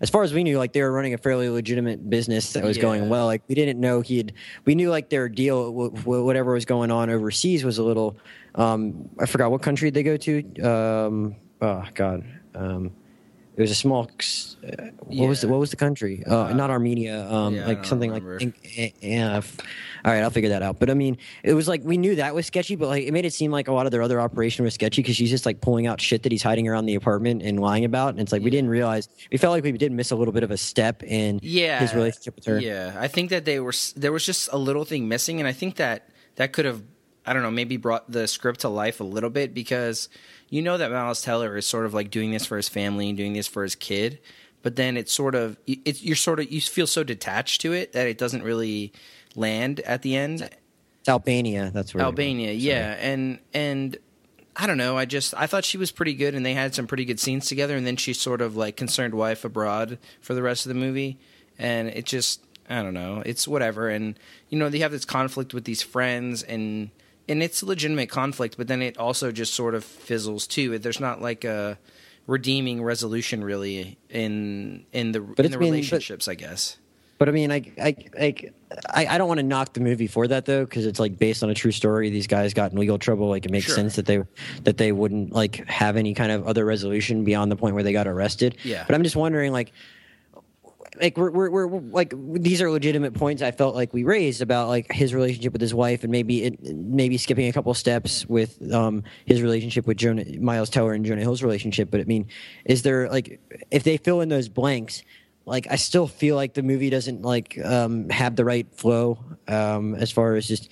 as 0.00 0.10
far 0.10 0.22
as 0.22 0.32
we 0.34 0.44
knew, 0.44 0.58
like 0.58 0.72
they 0.72 0.82
were 0.82 0.92
running 0.92 1.14
a 1.14 1.18
fairly 1.18 1.48
legitimate 1.48 2.08
business 2.10 2.52
that 2.52 2.64
was 2.64 2.78
going 2.78 3.08
well. 3.08 3.26
Like 3.26 3.42
we 3.48 3.54
didn't 3.54 3.80
know 3.80 4.00
he'd 4.00 4.32
we 4.64 4.74
knew 4.74 4.90
like 4.90 5.08
their 5.10 5.28
deal 5.28 5.70
w- 5.72 5.90
w- 5.90 6.24
whatever 6.24 6.52
was 6.52 6.64
going 6.64 6.90
on 6.90 7.10
overseas 7.10 7.64
was 7.64 7.78
a 7.78 7.82
little 7.82 8.16
um 8.54 9.08
I 9.18 9.26
forgot 9.26 9.50
what 9.50 9.62
country 9.62 9.90
they 9.90 10.02
go 10.02 10.16
to 10.18 10.60
um 10.60 11.36
oh 11.60 11.84
god 11.94 12.24
um 12.54 12.92
it 13.54 13.60
was 13.60 13.70
a 13.70 13.74
small. 13.74 14.10
Uh, 14.64 14.86
what 15.00 15.28
was 15.28 15.42
the, 15.42 15.48
what 15.48 15.60
was 15.60 15.70
the 15.70 15.76
country? 15.76 16.24
Uh, 16.24 16.52
not 16.54 16.70
Armenia. 16.70 17.30
Um, 17.30 17.54
yeah, 17.54 17.66
like 17.66 17.84
something 17.84 18.10
remember. 18.10 18.38
like. 18.40 18.94
Yeah. 19.02 19.42
All 20.04 20.12
right, 20.12 20.22
I'll 20.22 20.30
figure 20.30 20.50
that 20.50 20.62
out. 20.62 20.78
But 20.78 20.88
I 20.90 20.94
mean, 20.94 21.18
it 21.42 21.52
was 21.52 21.68
like 21.68 21.82
we 21.84 21.98
knew 21.98 22.16
that 22.16 22.34
was 22.34 22.46
sketchy, 22.46 22.76
but 22.76 22.88
like 22.88 23.04
it 23.04 23.12
made 23.12 23.26
it 23.26 23.32
seem 23.32 23.50
like 23.52 23.68
a 23.68 23.72
lot 23.72 23.86
of 23.86 23.92
their 23.92 24.02
other 24.02 24.20
operation 24.20 24.64
was 24.64 24.74
sketchy 24.74 25.02
because 25.02 25.16
she's 25.16 25.30
just 25.30 25.44
like 25.44 25.60
pulling 25.60 25.86
out 25.86 26.00
shit 26.00 26.22
that 26.22 26.32
he's 26.32 26.42
hiding 26.42 26.66
around 26.66 26.86
the 26.86 26.94
apartment 26.94 27.42
and 27.42 27.60
lying 27.60 27.84
about. 27.84 28.10
And 28.10 28.20
it's 28.20 28.32
like 28.32 28.42
we 28.42 28.50
didn't 28.50 28.70
realize. 28.70 29.08
We 29.30 29.38
felt 29.38 29.52
like 29.52 29.64
we 29.64 29.72
did 29.72 29.92
miss 29.92 30.10
a 30.10 30.16
little 30.16 30.32
bit 30.32 30.42
of 30.42 30.50
a 30.50 30.56
step 30.56 31.02
in 31.02 31.38
yeah 31.42 31.78
his 31.80 31.94
relationship 31.94 32.36
with 32.36 32.46
her. 32.46 32.58
Yeah, 32.58 32.96
I 32.98 33.08
think 33.08 33.30
that 33.30 33.44
they 33.44 33.60
were 33.60 33.74
there 33.96 34.12
was 34.12 34.24
just 34.24 34.48
a 34.52 34.56
little 34.56 34.84
thing 34.84 35.08
missing, 35.08 35.40
and 35.40 35.46
I 35.46 35.52
think 35.52 35.76
that 35.76 36.08
that 36.36 36.52
could 36.52 36.64
have 36.64 36.82
I 37.24 37.32
don't 37.32 37.42
know 37.42 37.50
maybe 37.50 37.76
brought 37.76 38.10
the 38.10 38.26
script 38.26 38.60
to 38.60 38.68
life 38.68 39.00
a 39.00 39.04
little 39.04 39.30
bit 39.30 39.54
because 39.54 40.08
you 40.48 40.62
know 40.62 40.76
that 40.76 40.90
Miles 40.90 41.22
Teller 41.22 41.56
is 41.56 41.66
sort 41.66 41.86
of 41.86 41.94
like 41.94 42.10
doing 42.10 42.30
this 42.30 42.44
for 42.44 42.56
his 42.56 42.68
family 42.68 43.08
and 43.08 43.16
doing 43.16 43.32
this 43.32 43.46
for 43.46 43.62
his 43.62 43.74
kid, 43.74 44.18
but 44.62 44.76
then 44.76 44.96
it's 44.96 45.12
sort 45.12 45.34
of 45.34 45.56
it's 45.66 46.02
you're 46.02 46.16
sort 46.16 46.40
of 46.40 46.50
you 46.50 46.60
feel 46.60 46.86
so 46.86 47.04
detached 47.04 47.60
to 47.62 47.72
it 47.72 47.92
that 47.92 48.06
it 48.06 48.18
doesn't 48.18 48.42
really 48.42 48.92
land 49.34 49.80
at 49.80 50.02
the 50.02 50.16
end. 50.16 50.50
It's 51.00 51.08
Albania. 51.08 51.70
That's 51.72 51.94
where 51.94 52.04
Albania, 52.04 52.52
yeah, 52.52 52.96
and 53.00 53.38
and 53.54 53.96
I 54.54 54.66
don't 54.66 54.78
know. 54.78 54.98
I 54.98 55.04
just 55.04 55.34
I 55.36 55.46
thought 55.46 55.64
she 55.64 55.78
was 55.78 55.90
pretty 55.90 56.14
good, 56.14 56.34
and 56.34 56.44
they 56.44 56.54
had 56.54 56.74
some 56.74 56.86
pretty 56.86 57.04
good 57.04 57.18
scenes 57.18 57.46
together. 57.46 57.76
And 57.76 57.86
then 57.86 57.96
she's 57.96 58.20
sort 58.20 58.40
of 58.40 58.56
like 58.56 58.76
concerned 58.76 59.14
wife 59.14 59.44
abroad 59.44 59.98
for 60.20 60.34
the 60.34 60.42
rest 60.42 60.66
of 60.66 60.68
the 60.68 60.78
movie, 60.78 61.18
and 61.58 61.88
it 61.88 62.04
just 62.04 62.44
I 62.68 62.82
don't 62.82 62.94
know. 62.94 63.22
It's 63.24 63.48
whatever, 63.48 63.88
and 63.88 64.18
you 64.48 64.58
know 64.58 64.68
they 64.68 64.80
have 64.80 64.92
this 64.92 65.04
conflict 65.04 65.54
with 65.54 65.64
these 65.64 65.82
friends, 65.82 66.42
and 66.42 66.90
and 67.28 67.42
it's 67.42 67.62
a 67.62 67.66
legitimate 67.66 68.08
conflict, 68.08 68.56
but 68.56 68.66
then 68.68 68.82
it 68.82 68.98
also 68.98 69.32
just 69.32 69.54
sort 69.54 69.74
of 69.74 69.84
fizzles 69.84 70.46
too. 70.46 70.78
There's 70.78 71.00
not 71.00 71.20
like 71.22 71.44
a 71.44 71.78
redeeming 72.26 72.82
resolution 72.82 73.42
really 73.42 73.98
in 74.08 74.84
in 74.92 75.12
the 75.12 75.20
but 75.20 75.44
in 75.44 75.50
the 75.52 75.58
been- 75.58 75.68
but- 75.68 75.72
relationships, 75.72 76.28
I 76.28 76.34
guess. 76.34 76.78
But 77.18 77.28
I 77.28 77.32
mean, 77.32 77.52
I, 77.52 77.70
I, 77.80 77.96
I, 78.20 78.34
I 78.90 79.06
I 79.06 79.18
don't 79.18 79.28
want 79.28 79.38
to 79.38 79.46
knock 79.46 79.74
the 79.74 79.80
movie 79.80 80.08
for 80.08 80.26
that 80.26 80.44
though, 80.44 80.64
because 80.64 80.86
it's 80.86 80.98
like 80.98 81.18
based 81.18 81.44
on 81.44 81.50
a 81.50 81.54
true 81.54 81.70
story. 81.70 82.10
These 82.10 82.26
guys 82.26 82.52
got 82.52 82.72
in 82.72 82.78
legal 82.78 82.98
trouble. 82.98 83.28
Like 83.28 83.44
it 83.44 83.52
makes 83.52 83.66
Sure. 83.66 83.76
sense 83.76 83.94
that 83.94 84.06
they 84.06 84.24
that 84.64 84.76
they 84.76 84.90
wouldn't 84.90 85.30
like 85.32 85.64
have 85.68 85.96
any 85.96 86.14
kind 86.14 86.32
of 86.32 86.48
other 86.48 86.64
resolution 86.64 87.22
beyond 87.22 87.52
the 87.52 87.56
point 87.56 87.74
where 87.76 87.84
they 87.84 87.92
got 87.92 88.08
arrested. 88.08 88.56
Yeah. 88.64 88.82
But 88.84 88.96
I'm 88.96 89.04
just 89.04 89.14
wondering, 89.14 89.52
like, 89.52 89.72
like 91.00 91.16
we're, 91.16 91.30
we're, 91.30 91.66
we're, 91.66 91.80
like 91.80 92.12
these 92.34 92.60
are 92.60 92.70
legitimate 92.70 93.14
points 93.14 93.40
I 93.42 93.50
felt 93.50 93.74
like 93.74 93.92
we 93.94 94.04
raised 94.04 94.42
about 94.42 94.68
like 94.68 94.92
his 94.92 95.14
relationship 95.14 95.52
with 95.52 95.62
his 95.62 95.74
wife 95.74 96.02
and 96.02 96.12
maybe 96.12 96.44
it, 96.44 96.74
maybe 96.74 97.16
skipping 97.18 97.48
a 97.48 97.52
couple 97.52 97.72
steps 97.74 98.26
with 98.28 98.72
um 98.72 99.02
his 99.24 99.40
relationship 99.42 99.86
with 99.86 99.96
Jonah 99.96 100.24
Miles 100.38 100.68
Teller 100.70 100.92
and 100.92 101.04
Jonah 101.04 101.22
Hill's 101.22 101.42
relationship. 101.42 101.90
But 101.90 102.00
I 102.00 102.04
mean, 102.04 102.26
is 102.64 102.82
there 102.82 103.08
like 103.08 103.40
if 103.70 103.82
they 103.84 103.96
fill 103.96 104.20
in 104.20 104.28
those 104.28 104.48
blanks? 104.48 105.02
Like 105.44 105.66
I 105.70 105.76
still 105.76 106.06
feel 106.06 106.36
like 106.36 106.54
the 106.54 106.62
movie 106.62 106.88
doesn't 106.90 107.22
like 107.22 107.58
um, 107.64 108.08
have 108.10 108.36
the 108.36 108.44
right 108.44 108.66
flow 108.74 109.18
um, 109.48 109.94
as 109.96 110.10
far 110.12 110.36
as 110.36 110.46
just 110.46 110.68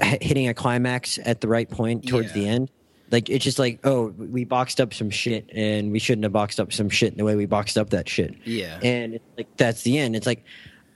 hitting 0.00 0.48
a 0.48 0.54
climax 0.54 1.18
at 1.24 1.40
the 1.40 1.48
right 1.48 1.68
point 1.70 2.08
towards 2.08 2.28
Yeah. 2.28 2.34
the 2.34 2.48
end. 2.48 2.70
Like 3.10 3.28
it's 3.28 3.44
just 3.44 3.58
like, 3.58 3.80
oh, 3.84 4.08
we 4.16 4.44
boxed 4.44 4.80
up 4.80 4.94
some 4.94 5.10
shit, 5.10 5.50
and 5.52 5.90
we 5.90 5.98
shouldn't 5.98 6.24
have 6.24 6.32
boxed 6.32 6.60
up 6.60 6.72
some 6.72 6.88
shit 6.88 7.12
in 7.12 7.18
the 7.18 7.24
way 7.24 7.34
we 7.34 7.46
boxed 7.46 7.76
up 7.76 7.90
that 7.90 8.08
shit. 8.08 8.34
Yeah. 8.44 8.78
and 8.82 9.14
it's 9.14 9.24
like 9.36 9.56
that's 9.56 9.82
the 9.82 9.98
end. 9.98 10.14
It's 10.14 10.26
like, 10.26 10.44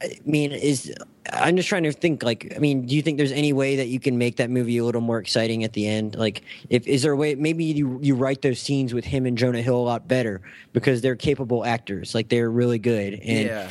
I 0.03 0.19
mean, 0.25 0.53
is 0.53 0.95
I'm 1.33 1.57
just 1.57 1.69
trying 1.69 1.85
to 1.85 1.93
think. 1.93 2.23
Like, 2.23 2.53
I 2.55 2.59
mean, 2.59 2.87
do 2.87 2.95
you 2.95 3.03
think 3.03 3.17
there's 3.17 3.33
any 3.33 3.53
way 3.53 3.77
that 3.77 3.89
you 3.89 3.99
can 3.99 4.19
make 4.19 4.37
that 4.37 4.51
movie 4.51 4.79
a 4.79 4.85
little 4.85 5.01
more 5.01 5.19
exciting 5.19 5.65
at 5.65 5.73
the 5.73 5.87
end? 5.87 6.17
Like, 6.17 6.43
if 6.69 6.87
is 6.87 7.03
there 7.03 7.13
a 7.13 7.17
way? 7.17 7.35
Maybe 7.35 7.65
you 7.65 7.99
you 8.03 8.15
write 8.15 8.43
those 8.43 8.61
scenes 8.61 8.93
with 8.93 9.05
him 9.05 9.27
and 9.27 9.37
Jonah 9.39 9.63
Hill 9.63 9.77
a 9.77 9.79
lot 9.79 10.07
better 10.07 10.43
because 10.73 11.01
they're 11.01 11.17
capable 11.17 11.65
actors. 11.65 12.15
Like, 12.15 12.29
they're 12.29 12.51
really 12.51 12.79
good. 12.79 13.15
And 13.15 13.47
yeah. 13.47 13.71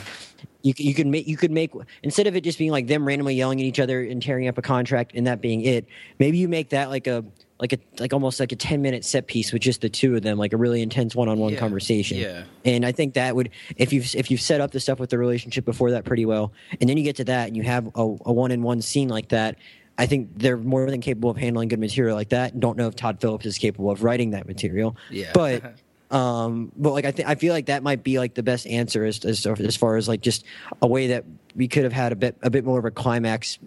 you 0.64 0.74
you 0.78 0.94
can 0.94 1.12
make 1.12 1.28
you 1.28 1.38
could 1.38 1.52
make 1.52 1.72
instead 2.02 2.28
of 2.28 2.36
it 2.36 2.42
just 2.42 2.58
being 2.58 2.72
like 2.72 2.88
them 2.88 3.06
randomly 3.06 3.36
yelling 3.36 3.60
at 3.60 3.66
each 3.66 3.80
other 3.80 4.04
and 4.04 4.22
tearing 4.22 4.48
up 4.48 4.58
a 4.58 4.62
contract 4.64 5.12
and 5.14 5.28
that 5.28 5.42
being 5.42 5.62
it. 5.62 5.86
Maybe 6.20 6.38
you 6.38 6.48
make 6.48 6.70
that 6.70 6.90
like 6.90 7.08
a 7.08 7.24
like 7.64 7.72
a 7.72 7.80
like 8.02 8.12
almost 8.12 8.42
like 8.42 8.52
a 8.52 8.58
10 8.58 8.82
minute 8.82 9.06
set 9.06 9.26
piece 9.28 9.54
with 9.54 9.62
just 9.62 9.80
the 9.80 9.88
two 9.90 10.18
of 10.18 10.22
them 10.22 10.38
like 10.38 10.52
a 10.52 10.58
really 10.58 10.82
intense 10.82 11.16
one-on-one 11.16 11.54
Yeah, 11.54 11.60
conversation 11.60 12.18
yeah. 12.18 12.44
and 12.66 12.86
i 12.86 12.92
think 12.92 13.14
that 13.14 13.34
would 13.38 13.52
if 13.78 13.94
you've 13.94 14.14
if 14.16 14.30
you've 14.30 14.42
set 14.42 14.60
up 14.60 14.72
the 14.72 14.82
stuff 14.82 15.00
with 15.00 15.10
the 15.12 15.18
relationship 15.18 15.64
before 15.64 15.92
that 15.92 16.04
pretty 16.04 16.26
well 16.26 16.52
and 16.82 16.90
then 16.90 16.98
you 16.98 17.04
get 17.06 17.16
to 17.16 17.24
that 17.24 17.48
and 17.48 17.56
you 17.56 17.64
have 17.64 17.88
a, 17.96 18.02
a 18.02 18.34
one-in-one 18.34 18.82
scene 18.82 19.08
like 19.08 19.30
that 19.30 19.56
i 19.98 20.06
think 20.06 20.28
they're 20.36 20.58
more 20.58 20.90
than 20.92 21.00
capable 21.00 21.30
of 21.30 21.38
handling 21.38 21.70
good 21.70 21.80
material 21.80 22.18
like 22.18 22.30
that 22.30 22.60
don't 22.60 22.78
know 22.78 22.88
if 22.90 22.96
todd 22.98 23.18
phillips 23.22 23.46
is 23.46 23.58
capable 23.58 23.90
of 23.90 24.04
writing 24.04 24.32
that 24.32 24.46
material 24.46 24.98
Yeah. 25.10 25.32
but 25.34 25.64
um 26.14 26.72
but 26.78 26.92
like 26.94 27.06
i 27.06 27.12
think 27.12 27.28
i 27.28 27.36
feel 27.36 27.54
like 27.54 27.66
that 27.66 27.82
might 27.84 28.04
be 28.04 28.20
like 28.20 28.34
the 28.36 28.44
best 28.44 28.68
answer 28.68 29.04
as, 29.04 29.26
as 29.26 29.46
as 29.46 29.76
far 29.76 29.98
as 29.98 30.08
like 30.08 30.22
just 30.22 30.46
a 30.82 30.88
way 30.88 31.08
that 31.08 31.26
we 31.56 31.68
could 31.68 31.84
have 31.84 31.94
had 31.94 32.12
a 32.12 32.16
bit 32.16 32.38
a 32.44 32.50
bit 32.50 32.64
more 32.64 32.78
of 32.80 32.86
a 32.86 32.92
climax 32.92 33.58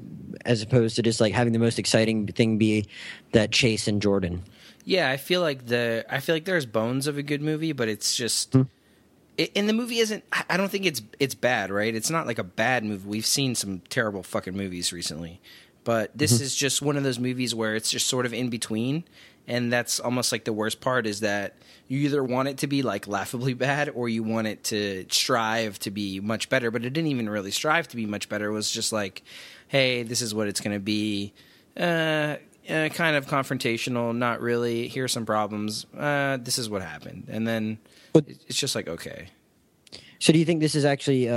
as 0.44 0.62
opposed 0.62 0.96
to 0.96 1.02
just 1.02 1.20
like 1.20 1.32
having 1.34 1.52
the 1.52 1.58
most 1.58 1.78
exciting 1.78 2.26
thing 2.28 2.56
be 2.56 2.86
that 3.32 3.50
chase 3.50 3.88
and 3.88 4.00
jordan 4.00 4.42
Yeah, 4.84 5.10
I 5.10 5.16
feel 5.16 5.40
like 5.40 5.66
the 5.66 6.04
I 6.08 6.20
feel 6.20 6.34
like 6.36 6.44
there's 6.44 6.66
bones 6.66 7.08
of 7.08 7.18
a 7.18 7.22
good 7.22 7.42
movie, 7.42 7.72
but 7.72 7.88
it's 7.88 8.14
just 8.16 8.52
Hmm. 8.52 8.62
it, 9.36 9.50
and 9.56 9.68
the 9.68 9.72
movie 9.72 9.98
isn't. 9.98 10.22
I 10.32 10.44
I 10.50 10.56
don't 10.56 10.70
think 10.70 10.86
it's 10.86 11.02
it's 11.18 11.34
bad, 11.34 11.70
right? 11.72 11.92
It's 11.92 12.08
not 12.10 12.24
like 12.28 12.38
a 12.38 12.44
bad 12.44 12.84
movie. 12.84 13.08
We've 13.08 13.26
seen 13.26 13.56
some 13.56 13.80
terrible 13.88 14.22
fucking 14.22 14.56
movies 14.56 14.92
recently, 14.92 15.40
but 15.82 16.16
this 16.16 16.34
Mm-hmm. 16.34 16.44
is 16.44 16.54
just 16.54 16.82
one 16.82 16.96
of 16.96 17.02
those 17.02 17.18
movies 17.18 17.52
where 17.52 17.74
it's 17.74 17.90
just 17.90 18.06
sort 18.06 18.26
of 18.26 18.32
in 18.32 18.48
between, 18.48 19.02
and 19.46 19.72
that's 19.72 20.00
almost 20.00 20.32
like 20.32 20.44
the 20.44 20.52
worst 20.52 20.80
part 20.80 21.06
is 21.06 21.20
that 21.20 21.56
you 21.88 22.00
either 22.00 22.22
want 22.22 22.48
it 22.48 22.58
to 22.58 22.66
be 22.66 22.82
like 22.82 23.06
laughably 23.06 23.54
bad 23.66 23.88
or 23.90 24.08
you 24.08 24.22
want 24.22 24.46
it 24.46 24.64
to 24.64 25.06
strive 25.10 25.78
to 25.80 25.90
be 25.90 26.20
much 26.20 26.48
better, 26.48 26.70
but 26.70 26.84
it 26.84 26.90
didn't 26.90 27.10
even 27.10 27.28
really 27.28 27.50
strive 27.50 27.88
to 27.88 27.96
be 27.96 28.06
much 28.06 28.28
better. 28.28 28.46
It 28.48 28.52
was 28.52 28.70
just 28.70 28.92
like, 28.92 29.22
hey, 29.68 30.02
this 30.02 30.22
is 30.22 30.34
what 30.34 30.48
it's 30.48 30.60
going 30.60 30.74
to 30.74 30.80
be. 30.80 31.32
uh, 31.78 32.36
uh, 32.68 32.88
kind 32.88 33.14
of 33.16 33.26
confrontational. 33.26 34.16
Not 34.16 34.40
really. 34.40 34.88
Here's 34.88 35.12
some 35.12 35.24
problems. 35.24 35.86
Uh, 35.96 36.36
this 36.38 36.58
is 36.58 36.68
what 36.68 36.82
happened, 36.82 37.28
and 37.28 37.46
then 37.46 37.78
it's 38.14 38.58
just 38.58 38.74
like 38.74 38.88
okay. 38.88 39.28
So 40.18 40.32
do 40.32 40.38
you 40.40 40.44
think 40.44 40.60
this 40.60 40.74
is 40.74 40.84
actually? 40.84 41.28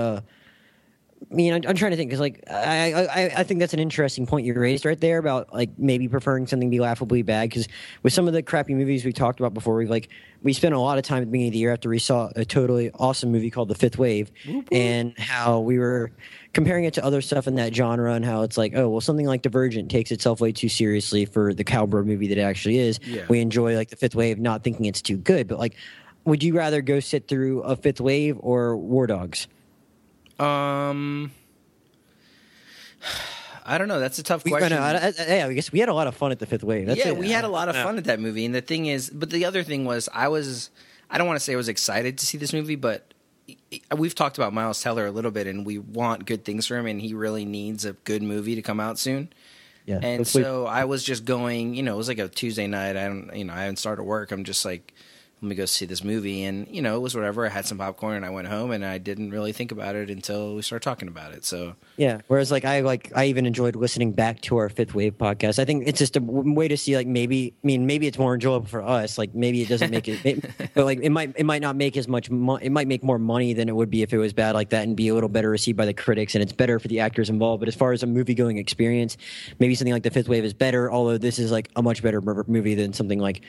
I 1.31 1.35
mean, 1.35 1.53
I'm, 1.53 1.61
I'm 1.67 1.75
trying 1.75 1.91
to 1.91 1.97
think 1.97 2.09
because, 2.09 2.21
like, 2.21 2.43
I, 2.49 2.93
I 2.93 3.23
I 3.37 3.43
think 3.43 3.59
that's 3.59 3.73
an 3.73 3.79
interesting 3.79 4.25
point 4.25 4.45
you 4.45 4.53
raised 4.53 4.85
right 4.85 4.99
there 4.99 5.17
about 5.17 5.53
like 5.53 5.69
maybe 5.77 6.07
preferring 6.07 6.47
something 6.47 6.69
to 6.69 6.71
be 6.71 6.79
laughably 6.79 7.21
bad. 7.23 7.49
Because 7.49 7.67
with 8.03 8.13
some 8.13 8.27
of 8.27 8.33
the 8.33 8.41
crappy 8.41 8.73
movies 8.73 9.03
we 9.03 9.11
talked 9.11 9.39
about 9.39 9.53
before, 9.53 9.75
we 9.75 9.85
like 9.85 10.09
we 10.41 10.53
spent 10.53 10.73
a 10.73 10.79
lot 10.79 10.97
of 10.97 11.03
time 11.03 11.17
at 11.17 11.25
the 11.25 11.31
beginning 11.31 11.49
of 11.49 11.53
the 11.53 11.59
year 11.59 11.73
after 11.73 11.89
we 11.89 11.99
saw 11.99 12.31
a 12.35 12.45
totally 12.45 12.89
awesome 12.91 13.31
movie 13.31 13.49
called 13.51 13.67
The 13.67 13.75
Fifth 13.75 13.97
Wave, 13.97 14.31
and 14.71 15.17
how 15.19 15.59
we 15.59 15.77
were 15.77 16.11
comparing 16.53 16.85
it 16.85 16.93
to 16.95 17.03
other 17.03 17.21
stuff 17.21 17.47
in 17.47 17.55
that 17.55 17.75
genre, 17.75 18.13
and 18.13 18.23
how 18.23 18.43
it's 18.43 18.57
like, 18.57 18.73
oh, 18.75 18.89
well, 18.89 19.01
something 19.01 19.27
like 19.27 19.41
Divergent 19.41 19.91
takes 19.91 20.11
itself 20.11 20.39
way 20.39 20.51
too 20.51 20.69
seriously 20.69 21.25
for 21.25 21.53
the 21.53 21.65
cowboy 21.65 22.03
movie 22.03 22.27
that 22.27 22.37
it 22.37 22.41
actually 22.41 22.77
is. 22.77 22.99
Yeah. 23.03 23.25
We 23.29 23.41
enjoy 23.41 23.75
like 23.75 23.89
The 23.89 23.97
Fifth 23.97 24.15
Wave, 24.15 24.39
not 24.39 24.63
thinking 24.63 24.85
it's 24.85 25.01
too 25.01 25.17
good, 25.17 25.47
but 25.47 25.59
like. 25.59 25.75
Would 26.25 26.43
you 26.43 26.55
rather 26.55 26.81
go 26.81 26.99
sit 26.99 27.27
through 27.29 27.61
a 27.61 27.77
fifth 27.77 28.01
wave 28.01 28.35
or 28.41 28.75
War 28.77 29.07
Dogs? 29.07 29.47
Um, 30.39 31.31
I 33.65 33.77
don't 33.77 33.87
know. 33.87 33.99
That's 33.99 34.17
a 34.19 34.23
tough 34.23 34.43
We, 34.45 34.51
question. 34.51 34.69
no, 34.71 34.81
I, 34.81 34.93
I, 35.07 35.13
yeah, 35.27 35.47
I 35.47 35.53
guess 35.53 35.71
we 35.71 35.79
had 35.79 35.89
a 35.89 35.93
lot 35.93 36.07
of 36.07 36.15
fun 36.15 36.31
at 36.31 36.39
the 36.39 36.45
fifth 36.45 36.63
wave. 36.63 36.87
That's 36.87 36.99
yeah, 36.99 37.09
it. 37.09 37.17
we 37.17 37.29
had 37.31 37.43
a 37.43 37.49
lot 37.49 37.69
of 37.69 37.75
Yeah. 37.75 37.83
fun 37.83 37.97
at 37.97 38.05
that 38.05 38.19
movie, 38.19 38.45
and 38.45 38.53
the 38.55 38.61
thing 38.61 38.87
is, 38.87 39.09
but 39.09 39.29
the 39.29 39.45
other 39.45 39.63
thing 39.63 39.85
was, 39.85 40.09
I 40.13 40.27
was, 40.27 40.69
I 41.09 41.17
don't 41.17 41.27
want 41.27 41.37
to 41.37 41.43
say 41.43 41.53
I 41.53 41.55
was 41.57 41.69
excited 41.69 42.17
to 42.17 42.25
see 42.25 42.37
this 42.37 42.51
movie, 42.53 42.75
but 42.75 43.13
we've 43.95 44.15
talked 44.15 44.37
about 44.37 44.53
Miles 44.53 44.81
Teller 44.81 45.05
a 45.05 45.11
little 45.11 45.31
bit, 45.31 45.45
and 45.45 45.65
we 45.65 45.77
want 45.77 46.25
good 46.25 46.45
things 46.45 46.65
for 46.65 46.77
him, 46.77 46.87
and 46.87 46.99
he 47.01 47.13
really 47.13 47.45
needs 47.45 47.85
a 47.85 47.93
good 47.93 48.23
movie 48.23 48.55
to 48.55 48.61
come 48.61 48.79
out 48.79 48.97
soon. 48.97 49.31
Yeah, 49.85 49.99
And 50.03 50.27
so 50.27 50.67
I 50.67 50.85
was 50.85 51.03
just 51.03 51.25
going, 51.25 51.73
you 51.73 51.81
know, 51.81 51.95
it 51.95 51.97
was 51.97 52.07
like 52.07 52.19
a 52.19 52.27
Tuesday 52.27 52.67
night. 52.67 52.95
I 52.95 53.07
don't, 53.07 53.35
you 53.35 53.43
know, 53.45 53.53
I 53.53 53.61
haven't 53.61 53.77
started 53.77 54.03
work. 54.03 54.31
I'm 54.31 54.43
just 54.43 54.63
like, 54.63 54.93
let 55.41 55.47
me 55.49 55.55
go 55.55 55.65
see 55.65 55.85
this 55.85 56.03
movie, 56.03 56.43
and 56.43 56.67
you 56.69 56.81
know, 56.81 56.95
it 56.97 56.99
was 56.99 57.15
whatever. 57.15 57.45
I 57.45 57.49
had 57.49 57.65
some 57.65 57.77
popcorn, 57.77 58.17
and 58.17 58.25
I 58.25 58.29
went 58.29 58.47
home, 58.47 58.71
and 58.71 58.83
I 58.85 58.97
didn't 58.97 59.31
really 59.31 59.53
think 59.53 59.71
about 59.71 59.95
it 59.95 60.09
until 60.09 60.55
we 60.55 60.61
started 60.61 60.83
talking 60.83 61.07
about 61.07 61.33
it. 61.33 61.45
So 61.45 61.75
yeah. 61.95 62.19
Whereas, 62.27 62.51
like, 62.51 62.65
I 62.65 62.81
like 62.81 63.11
I 63.15 63.25
even 63.25 63.45
enjoyed 63.45 63.75
listening 63.75 64.11
back 64.11 64.41
to 64.41 64.57
our 64.57 64.67
fifth 64.69 64.93
wave 64.93 65.17
podcast. 65.17 65.57
I 65.59 65.65
think 65.65 65.87
it's 65.87 65.97
just 65.99 66.17
a 66.17 66.21
way 66.21 66.67
to 66.67 66.75
see, 66.75 66.95
like, 66.97 67.07
maybe 67.07 67.53
I 67.63 67.67
mean, 67.67 67.85
maybe 67.85 68.05
it's 68.07 68.17
more 68.17 68.33
enjoyable 68.33 68.67
for 68.67 68.81
us. 68.81 69.17
Like, 69.17 69.33
maybe 69.33 69.61
it 69.61 69.69
doesn't 69.69 69.91
make 69.91 70.07
it, 70.09 70.25
it- 70.25 70.45
but 70.73 70.83
like, 70.85 70.99
it 71.01 71.09
might 71.09 71.33
it 71.37 71.45
might 71.45 71.61
not 71.61 71.75
make 71.77 71.95
as 71.95 72.07
much. 72.07 72.29
Mo- 72.29 72.57
it 72.57 72.71
might 72.71 72.87
make 72.87 73.03
more 73.03 73.19
money 73.19 73.53
than 73.53 73.69
it 73.69 73.75
would 73.75 73.89
be 73.89 74.01
if 74.01 74.11
it 74.13 74.17
was 74.17 74.33
bad 74.33 74.55
like 74.55 74.71
that, 74.71 74.83
and 74.83 74.95
be 74.97 75.07
a 75.07 75.13
little 75.13 75.29
better 75.29 75.49
received 75.49 75.77
by 75.77 75.85
the 75.85 75.93
critics, 75.93 76.35
and 76.35 76.41
it's 76.41 76.51
better 76.53 76.79
for 76.79 76.89
the 76.89 76.99
actors 76.99 77.29
involved. 77.29 77.61
But 77.61 77.69
as 77.69 77.75
far 77.75 77.93
as 77.93 78.03
a 78.03 78.07
movie 78.07 78.33
going 78.35 78.57
experience, 78.57 79.15
maybe 79.59 79.73
something 79.75 79.93
like 79.93 80.03
the 80.03 80.11
fifth 80.11 80.27
wave 80.27 80.43
is 80.43 80.53
better. 80.53 80.91
Although 80.91 81.17
this 81.17 81.39
is 81.39 81.49
like 81.51 81.69
a 81.77 81.81
much 81.81 82.03
better 82.03 82.19
movie 82.47 82.75
than 82.75 82.91
something 82.91 83.19
like 83.19 83.41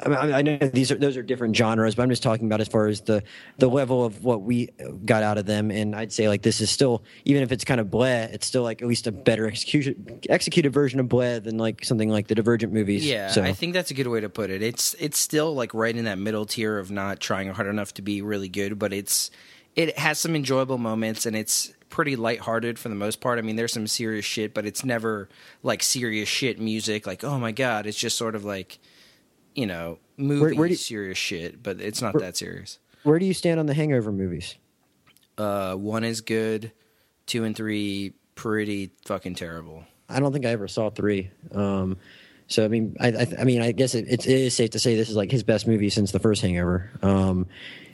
I, 0.00 0.08
mean, 0.08 0.34
I 0.34 0.42
know 0.42 0.58
these 0.58 0.90
are 0.90 0.96
those 0.96 1.16
are 1.16 1.22
different 1.22 1.56
genres, 1.56 1.94
but 1.94 2.02
I'm 2.02 2.10
just 2.10 2.22
talking 2.22 2.46
about 2.46 2.60
as 2.60 2.68
far 2.68 2.86
as 2.86 3.00
the 3.02 3.22
the 3.58 3.68
level 3.68 4.04
of 4.04 4.24
what 4.24 4.42
we 4.42 4.70
got 5.04 5.22
out 5.22 5.38
of 5.38 5.46
them. 5.46 5.70
And 5.70 5.94
I'd 5.94 6.12
say 6.12 6.28
like 6.28 6.42
this 6.42 6.60
is 6.60 6.70
still, 6.70 7.02
even 7.24 7.42
if 7.42 7.52
it's 7.52 7.64
kind 7.64 7.80
of 7.80 7.88
bleh, 7.88 8.32
it's 8.32 8.46
still 8.46 8.62
like 8.62 8.82
at 8.82 8.88
least 8.88 9.06
a 9.06 9.12
better 9.12 9.46
execution 9.46 10.20
executed 10.28 10.72
version 10.72 11.00
of 11.00 11.06
bleh 11.06 11.42
than 11.42 11.58
like 11.58 11.84
something 11.84 12.10
like 12.10 12.28
the 12.28 12.34
Divergent 12.34 12.72
movies. 12.72 13.04
Yeah, 13.06 13.30
so 13.30 13.42
I 13.42 13.52
think 13.52 13.72
that's 13.72 13.90
a 13.90 13.94
good 13.94 14.06
way 14.06 14.20
to 14.20 14.28
put 14.28 14.50
it. 14.50 14.62
It's 14.62 14.94
it's 14.94 15.18
still 15.18 15.54
like 15.54 15.74
right 15.74 15.94
in 15.94 16.04
that 16.04 16.18
middle 16.18 16.46
tier 16.46 16.78
of 16.78 16.90
not 16.90 17.20
trying 17.20 17.48
hard 17.48 17.68
enough 17.68 17.94
to 17.94 18.02
be 18.02 18.22
really 18.22 18.48
good, 18.48 18.78
but 18.78 18.92
it's 18.92 19.30
it 19.74 19.98
has 19.98 20.18
some 20.18 20.34
enjoyable 20.34 20.78
moments 20.78 21.24
and 21.26 21.36
it's 21.36 21.72
pretty 21.88 22.16
lighthearted 22.16 22.78
for 22.78 22.88
the 22.88 22.94
most 22.94 23.20
part. 23.20 23.38
I 23.38 23.42
mean, 23.42 23.56
there's 23.56 23.72
some 23.72 23.86
serious 23.86 24.24
shit, 24.24 24.54
but 24.54 24.66
it's 24.66 24.84
never 24.84 25.28
like 25.62 25.82
serious 25.82 26.28
shit 26.28 26.60
music. 26.60 27.06
Like, 27.06 27.24
oh 27.24 27.38
my 27.38 27.52
god, 27.52 27.86
it's 27.86 27.98
just 27.98 28.16
sort 28.16 28.34
of 28.34 28.44
like 28.44 28.78
you 29.58 29.66
know 29.66 29.98
movie 30.16 30.56
where 30.56 30.66
you- 30.68 30.76
serious 30.76 31.18
shit, 31.18 31.62
but 31.62 31.80
it's 31.80 32.00
not 32.00 32.14
Where- 32.14 32.20
that 32.22 32.36
serious. 32.36 32.78
where 33.02 33.18
do 33.18 33.26
you 33.26 33.34
stand 33.34 33.58
on 33.60 33.66
the 33.66 33.74
Hangover 33.74 34.12
movies? 34.12 34.54
Uh, 35.36 35.74
one 35.74 36.04
is 36.04 36.20
good, 36.20 36.72
two 37.26 37.44
and 37.44 37.54
three 37.56 38.14
pretty 38.34 38.90
fucking 39.04 39.34
terrible. 39.34 39.84
I 40.08 40.20
don't 40.20 40.32
think 40.32 40.46
I 40.46 40.50
ever 40.50 40.68
saw 40.68 40.90
three. 40.90 41.30
Um, 41.52 41.96
so 42.46 42.64
I 42.64 42.68
mean, 42.68 42.96
I, 42.98 43.08
I, 43.08 43.26
I 43.40 43.44
mean, 43.44 43.60
I 43.60 43.72
guess 43.72 43.94
it, 43.94 44.06
it 44.08 44.26
is 44.26 44.54
safe 44.54 44.70
to 44.70 44.78
say 44.78 44.96
this 44.96 45.10
is 45.10 45.16
like 45.16 45.30
his 45.30 45.42
best 45.42 45.66
movie 45.66 45.90
since 45.90 46.12
the 46.12 46.18
first 46.18 46.40
Hangover. 46.42 46.90
Um, 47.02 47.46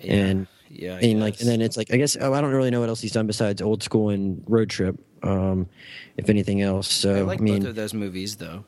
and 0.03 0.47
Yeah, 0.71 0.95
I 0.97 1.01
and 1.01 1.21
like, 1.21 1.41
and 1.41 1.49
then 1.49 1.61
it's 1.61 1.77
like, 1.77 1.93
I 1.93 1.97
guess 1.97 2.17
oh, 2.21 2.33
I 2.33 2.41
don't 2.41 2.53
really 2.53 2.71
know 2.71 2.81
what 2.81 2.89
else 2.89 3.01
he's 3.01 3.13
done 3.13 3.27
besides 3.27 3.61
Old 3.61 3.83
School 3.83 4.11
and 4.11 4.43
Road 4.47 4.71
Trip. 4.71 4.97
Um, 5.23 5.67
if 6.17 6.29
anything 6.31 6.61
else, 6.63 6.87
so 6.93 7.15
I 7.15 7.19
I, 7.19 7.23
like 7.23 7.41
mean, 7.41 7.61
both 7.61 7.71
of 7.71 7.75
those 7.75 7.95
movies 7.95 8.37
though. 8.37 8.65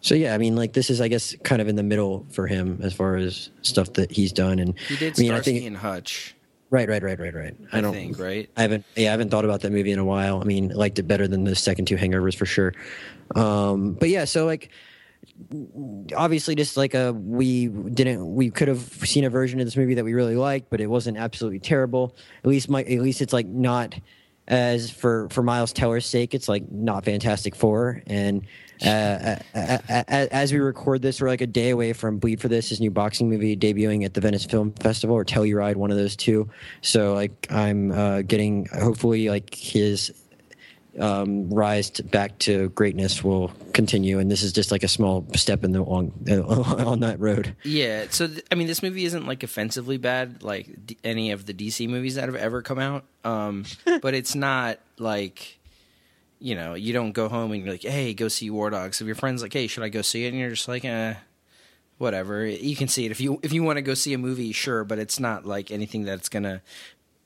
So 0.00 0.14
yeah, 0.14 0.34
I 0.34 0.38
mean, 0.38 0.56
like 0.56 0.72
this 0.72 0.90
is, 0.90 1.00
I 1.00 1.08
guess, 1.08 1.34
kind 1.44 1.60
of 1.60 1.68
in 1.68 1.76
the 1.76 1.82
middle 1.82 2.26
for 2.30 2.46
him 2.46 2.80
as 2.82 2.94
far 2.94 3.16
as 3.16 3.50
stuff 3.62 3.92
that 3.94 4.10
he's 4.10 4.32
done. 4.32 4.58
And 4.58 4.78
He 4.88 4.96
did 4.96 5.18
I 5.18 5.20
mean, 5.20 5.30
I 5.32 5.34
Starsky 5.36 5.52
think 5.52 5.66
and 5.66 5.76
Hutch. 5.76 6.34
right, 6.70 6.88
right, 6.88 7.02
right, 7.02 7.18
right, 7.18 7.34
right. 7.34 7.56
I, 7.72 7.80
don't 7.80 7.92
think 7.92 8.18
right. 8.18 8.48
I 8.56 8.62
haven't, 8.62 8.84
yeah, 8.96 9.08
I 9.08 9.10
haven't 9.10 9.30
thought 9.30 9.44
about 9.44 9.60
that 9.60 9.72
movie 9.72 9.92
in 9.92 9.98
a 9.98 10.04
while. 10.04 10.40
I 10.40 10.44
mean, 10.44 10.72
I 10.72 10.74
liked 10.74 10.98
it 10.98 11.04
better 11.04 11.28
than 11.28 11.44
the 11.44 11.54
second 11.54 11.86
two 11.86 11.96
Hangovers 11.96 12.36
for 12.36 12.46
sure. 12.46 12.72
Um, 13.34 13.92
but 13.92 14.08
yeah, 14.08 14.24
so 14.24 14.46
like, 14.46 14.70
obviously, 16.16 16.54
just 16.54 16.76
like 16.76 16.94
a 16.94 17.12
we 17.12 17.68
didn't, 17.68 18.34
we 18.34 18.50
could 18.50 18.68
have 18.68 18.80
seen 18.80 19.24
a 19.24 19.30
version 19.30 19.60
of 19.60 19.66
this 19.66 19.76
movie 19.76 19.94
that 19.94 20.04
we 20.04 20.14
really 20.14 20.36
liked, 20.36 20.70
but 20.70 20.80
it 20.80 20.86
wasn't 20.86 21.18
absolutely 21.18 21.58
terrible. 21.60 22.16
At 22.42 22.48
least, 22.48 22.70
my, 22.70 22.82
at 22.84 23.00
least 23.00 23.20
it's 23.20 23.32
like 23.32 23.46
not 23.46 23.94
as 24.50 24.90
for 24.90 25.28
for 25.30 25.42
Miles 25.42 25.72
Teller's 25.72 26.04
sake, 26.04 26.34
it's 26.34 26.48
like 26.48 26.70
not 26.70 27.04
Fantastic 27.06 27.54
Four. 27.54 28.02
And 28.06 28.42
uh, 28.84 28.88
a- 28.88 29.40
a- 29.54 29.82
a- 29.88 30.34
as 30.34 30.52
we 30.52 30.58
record 30.58 31.02
this, 31.02 31.20
we're 31.20 31.28
like 31.28 31.40
a 31.40 31.46
day 31.46 31.70
away 31.70 31.92
from 31.92 32.18
Bleed 32.18 32.40
for 32.40 32.48
This, 32.48 32.70
his 32.70 32.80
new 32.80 32.90
boxing 32.90 33.30
movie 33.30 33.56
debuting 33.56 34.04
at 34.04 34.14
the 34.14 34.20
Venice 34.20 34.44
Film 34.44 34.72
Festival 34.72 35.14
or 35.16 35.24
Telluride, 35.24 35.76
one 35.76 35.90
of 35.90 35.96
those 35.96 36.16
two. 36.16 36.48
So 36.82 37.14
like 37.14 37.46
I'm 37.50 37.92
uh, 37.92 38.22
getting 38.22 38.66
hopefully 38.66 39.28
like 39.30 39.54
his 39.54 40.12
um, 40.98 41.50
rise 41.50 41.90
to, 41.90 42.02
back 42.02 42.38
to 42.40 42.68
greatness 42.70 43.22
will 43.22 43.52
continue, 43.72 44.18
and 44.18 44.30
this 44.30 44.42
is 44.42 44.52
just 44.52 44.70
like 44.70 44.82
a 44.82 44.88
small 44.88 45.26
step 45.36 45.64
in 45.64 45.72
the 45.72 45.82
long 45.82 46.12
on 46.28 47.00
that 47.00 47.20
road. 47.20 47.54
Yeah, 47.62 48.06
so 48.10 48.26
th- 48.26 48.44
I 48.50 48.54
mean, 48.54 48.66
this 48.66 48.82
movie 48.82 49.04
isn't 49.04 49.26
like 49.26 49.42
offensively 49.42 49.98
bad 49.98 50.42
like 50.42 50.86
d- 50.86 50.98
any 51.04 51.30
of 51.30 51.46
the 51.46 51.54
DC 51.54 51.88
movies 51.88 52.16
that 52.16 52.24
have 52.24 52.34
ever 52.34 52.62
come 52.62 52.78
out. 52.78 53.04
Um, 53.24 53.64
but 54.02 54.14
it's 54.14 54.34
not 54.34 54.78
like 54.98 55.58
you 56.38 56.54
know 56.54 56.74
you 56.74 56.92
don't 56.92 57.12
go 57.12 57.28
home 57.28 57.52
and 57.52 57.62
you're 57.62 57.72
like, 57.72 57.82
hey, 57.82 58.14
go 58.14 58.28
see 58.28 58.50
War 58.50 58.70
Dogs. 58.70 59.00
If 59.00 59.06
your 59.06 59.16
friend's 59.16 59.42
like, 59.42 59.52
hey, 59.52 59.66
should 59.66 59.84
I 59.84 59.88
go 59.88 60.02
see 60.02 60.24
it? 60.24 60.28
And 60.28 60.38
you're 60.38 60.50
just 60.50 60.68
like, 60.68 60.84
eh, 60.84 61.14
whatever. 61.98 62.46
You 62.46 62.74
can 62.74 62.88
see 62.88 63.04
it 63.06 63.10
if 63.10 63.20
you 63.20 63.38
if 63.42 63.52
you 63.52 63.62
want 63.62 63.76
to 63.76 63.82
go 63.82 63.94
see 63.94 64.12
a 64.14 64.18
movie, 64.18 64.52
sure, 64.52 64.84
but 64.84 64.98
it's 64.98 65.20
not 65.20 65.46
like 65.46 65.70
anything 65.70 66.04
that's 66.04 66.28
gonna, 66.28 66.62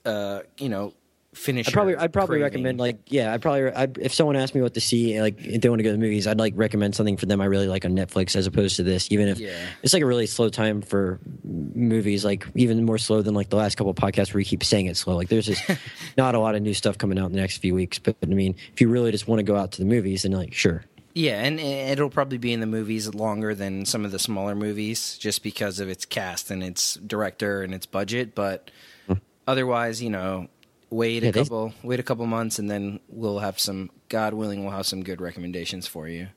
uh, 0.05 0.41
you 0.59 0.69
know, 0.69 0.93
finish. 1.35 1.69
I'd 1.69 1.73
probably 1.75 1.97
I'd 1.97 2.13
probably 2.13 2.39
craving. 2.39 2.43
recommend 2.45 2.79
like 2.81 2.99
yeah 3.07 3.33
I'd 3.35 3.43
probably 3.43 3.71
I'd, 3.73 3.99
if 3.99 4.15
someone 4.15 4.37
asked 4.37 4.55
me 4.55 4.63
what 4.63 4.75
to 4.75 4.81
see 4.81 5.21
like 5.21 5.37
if 5.45 5.61
they 5.61 5.69
want 5.69 5.81
to 5.81 5.83
go 5.83 5.91
to 5.91 5.97
the 5.97 6.01
movies 6.03 6.27
I'd 6.27 6.39
like 6.39 6.53
recommend 6.57 6.95
something 6.95 7.17
for 7.17 7.27
them 7.27 7.41
I 7.41 7.47
really 7.47 7.69
like 7.69 7.85
on 7.85 7.93
Netflix 7.93 8.37
as 8.37 8.47
opposed 8.47 8.77
to 8.77 8.83
this 8.83 9.11
even 9.11 9.29
if 9.29 9.39
Yeah. 9.39 9.57
it's 9.83 9.93
like 9.93 10.03
a 10.03 10.07
really 10.07 10.27
slow 10.27 10.49
time 10.49 10.81
for 10.81 11.21
movies 11.45 12.25
like 12.25 12.47
even 12.55 12.85
more 12.85 12.99
slow 12.99 13.23
than 13.23 13.35
like 13.35 13.51
the 13.51 13.57
last 13.57 13.77
couple 13.77 13.91
of 13.91 13.97
podcasts 13.97 14.33
where 14.33 14.39
we 14.39 14.45
keep 14.45 14.65
saying 14.65 14.87
it's 14.87 15.01
slow 15.01 15.17
like 15.17 15.29
there's 15.29 15.47
just 15.47 15.63
not 16.17 16.35
a 16.35 16.39
lot 16.39 16.55
of 16.55 16.63
new 16.63 16.75
stuff 16.75 16.99
coming 16.99 17.19
out 17.19 17.27
in 17.27 17.33
the 17.33 17.41
next 17.41 17.59
few 17.59 17.75
weeks 17.75 17.99
but 17.99 18.17
I 18.23 18.27
mean 18.27 18.55
if 18.73 18.81
you 18.81 18.89
really 18.89 19.11
just 19.11 19.29
want 19.29 19.41
to 19.41 19.45
go 19.45 19.57
out 19.57 19.73
to 19.73 19.79
the 19.79 19.87
movies 19.87 20.23
then 20.23 20.33
like 20.33 20.53
sure 20.55 20.85
Yeah, 21.15 21.41
and 21.45 21.61
it'll 21.61 22.11
probably 22.11 22.39
be 22.39 22.53
in 22.53 22.59
the 22.61 22.67
movies 22.67 23.15
longer 23.15 23.55
than 23.55 23.85
some 23.87 24.05
of 24.05 24.11
the 24.11 24.19
smaller 24.19 24.57
movies, 24.57 25.17
just 25.19 25.45
because 25.45 25.79
of 25.79 25.89
its 25.89 26.05
cast 26.05 26.51
and 26.51 26.61
its 26.61 26.95
director 26.97 27.63
and 27.63 27.73
its 27.73 27.87
budget. 27.87 28.35
But 28.35 28.73
hmm. 29.07 29.15
otherwise, 29.47 30.03
you 30.03 30.11
know, 30.11 30.49
wait 30.95 31.23
a 31.23 31.27
Yeah, 31.27 31.33
they- 31.33 31.41
couple, 31.43 31.73
wait 31.83 32.01
a 32.01 32.03
couple 32.03 32.27
months, 32.27 32.59
and 32.59 32.71
then 32.71 33.01
we'll 33.09 33.39
have 33.41 33.59
some. 33.59 33.91
God 34.09 34.35
willing, 34.35 34.63
we'll 34.65 34.73
have 34.75 34.87
some 34.87 35.03
good 35.03 35.21
recommendations 35.21 35.87
for 35.87 36.09
you. 36.09 36.29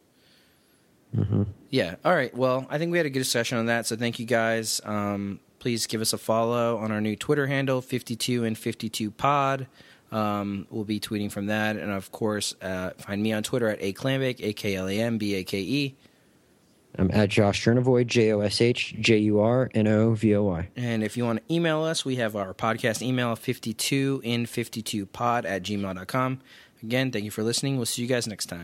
Yeah. 1.69 1.95
All 2.05 2.13
right. 2.13 2.35
Well, 2.35 2.67
I 2.69 2.77
think 2.77 2.91
we 2.91 2.97
had 2.97 3.05
a 3.05 3.09
good 3.09 3.19
discussion 3.19 3.57
on 3.57 3.67
that. 3.67 3.85
So 3.85 3.95
thank 3.95 4.19
you 4.19 4.25
guys. 4.25 4.81
Um, 4.83 5.39
please 5.59 5.87
give 5.87 6.01
us 6.01 6.13
a 6.13 6.17
follow 6.17 6.77
on 6.77 6.91
our 6.91 7.01
new 7.01 7.15
Twitter 7.15 7.47
handle, 7.47 7.81
52 7.81 8.43
and 8.43 8.57
52 8.57 9.11
pod. 9.11 9.67
Um, 10.11 10.67
we'll 10.69 10.83
be 10.85 10.99
tweeting 10.99 11.31
from 11.31 11.47
that. 11.47 11.75
And 11.77 11.91
of 11.91 12.11
course, 12.11 12.55
uh, 12.61 12.91
find 12.97 13.21
me 13.23 13.33
on 13.33 13.43
Twitter 13.43 13.67
at 13.69 13.81
A 13.81 13.93
Klambake, 13.93 14.37
A 14.41 14.53
K 14.53 14.75
L 14.75 14.87
A 14.87 14.99
M 14.99 15.17
B 15.17 15.35
A 15.35 15.43
K 15.43 15.59
E. 15.59 15.95
I'm 16.97 17.11
at 17.11 17.29
Josh 17.29 17.63
Jurnovoy 17.63 18.07
J 18.07 18.33
O 18.33 18.39
S 18.41 18.61
H 18.61 18.95
J 18.99 19.17
U 19.19 19.39
R 19.39 19.69
N 19.73 19.87
O 19.87 20.13
V 20.13 20.35
O 20.35 20.43
Y 20.43 20.69
And 20.75 21.03
if 21.03 21.15
you 21.17 21.25
want 21.25 21.47
to 21.47 21.53
email 21.53 21.83
us, 21.83 22.03
we 22.03 22.15
have 22.17 22.35
our 22.35 22.53
podcast 22.53 23.01
email, 23.01 23.35
52 23.35 24.21
in 24.23 24.45
52pod 24.45 25.45
at 25.45 25.63
gmail.com. 25.63 26.39
Again, 26.83 27.11
thank 27.11 27.25
you 27.25 27.31
for 27.31 27.43
listening. 27.43 27.77
We'll 27.77 27.85
see 27.85 28.01
you 28.01 28.07
guys 28.07 28.27
next 28.27 28.47
time. 28.47 28.63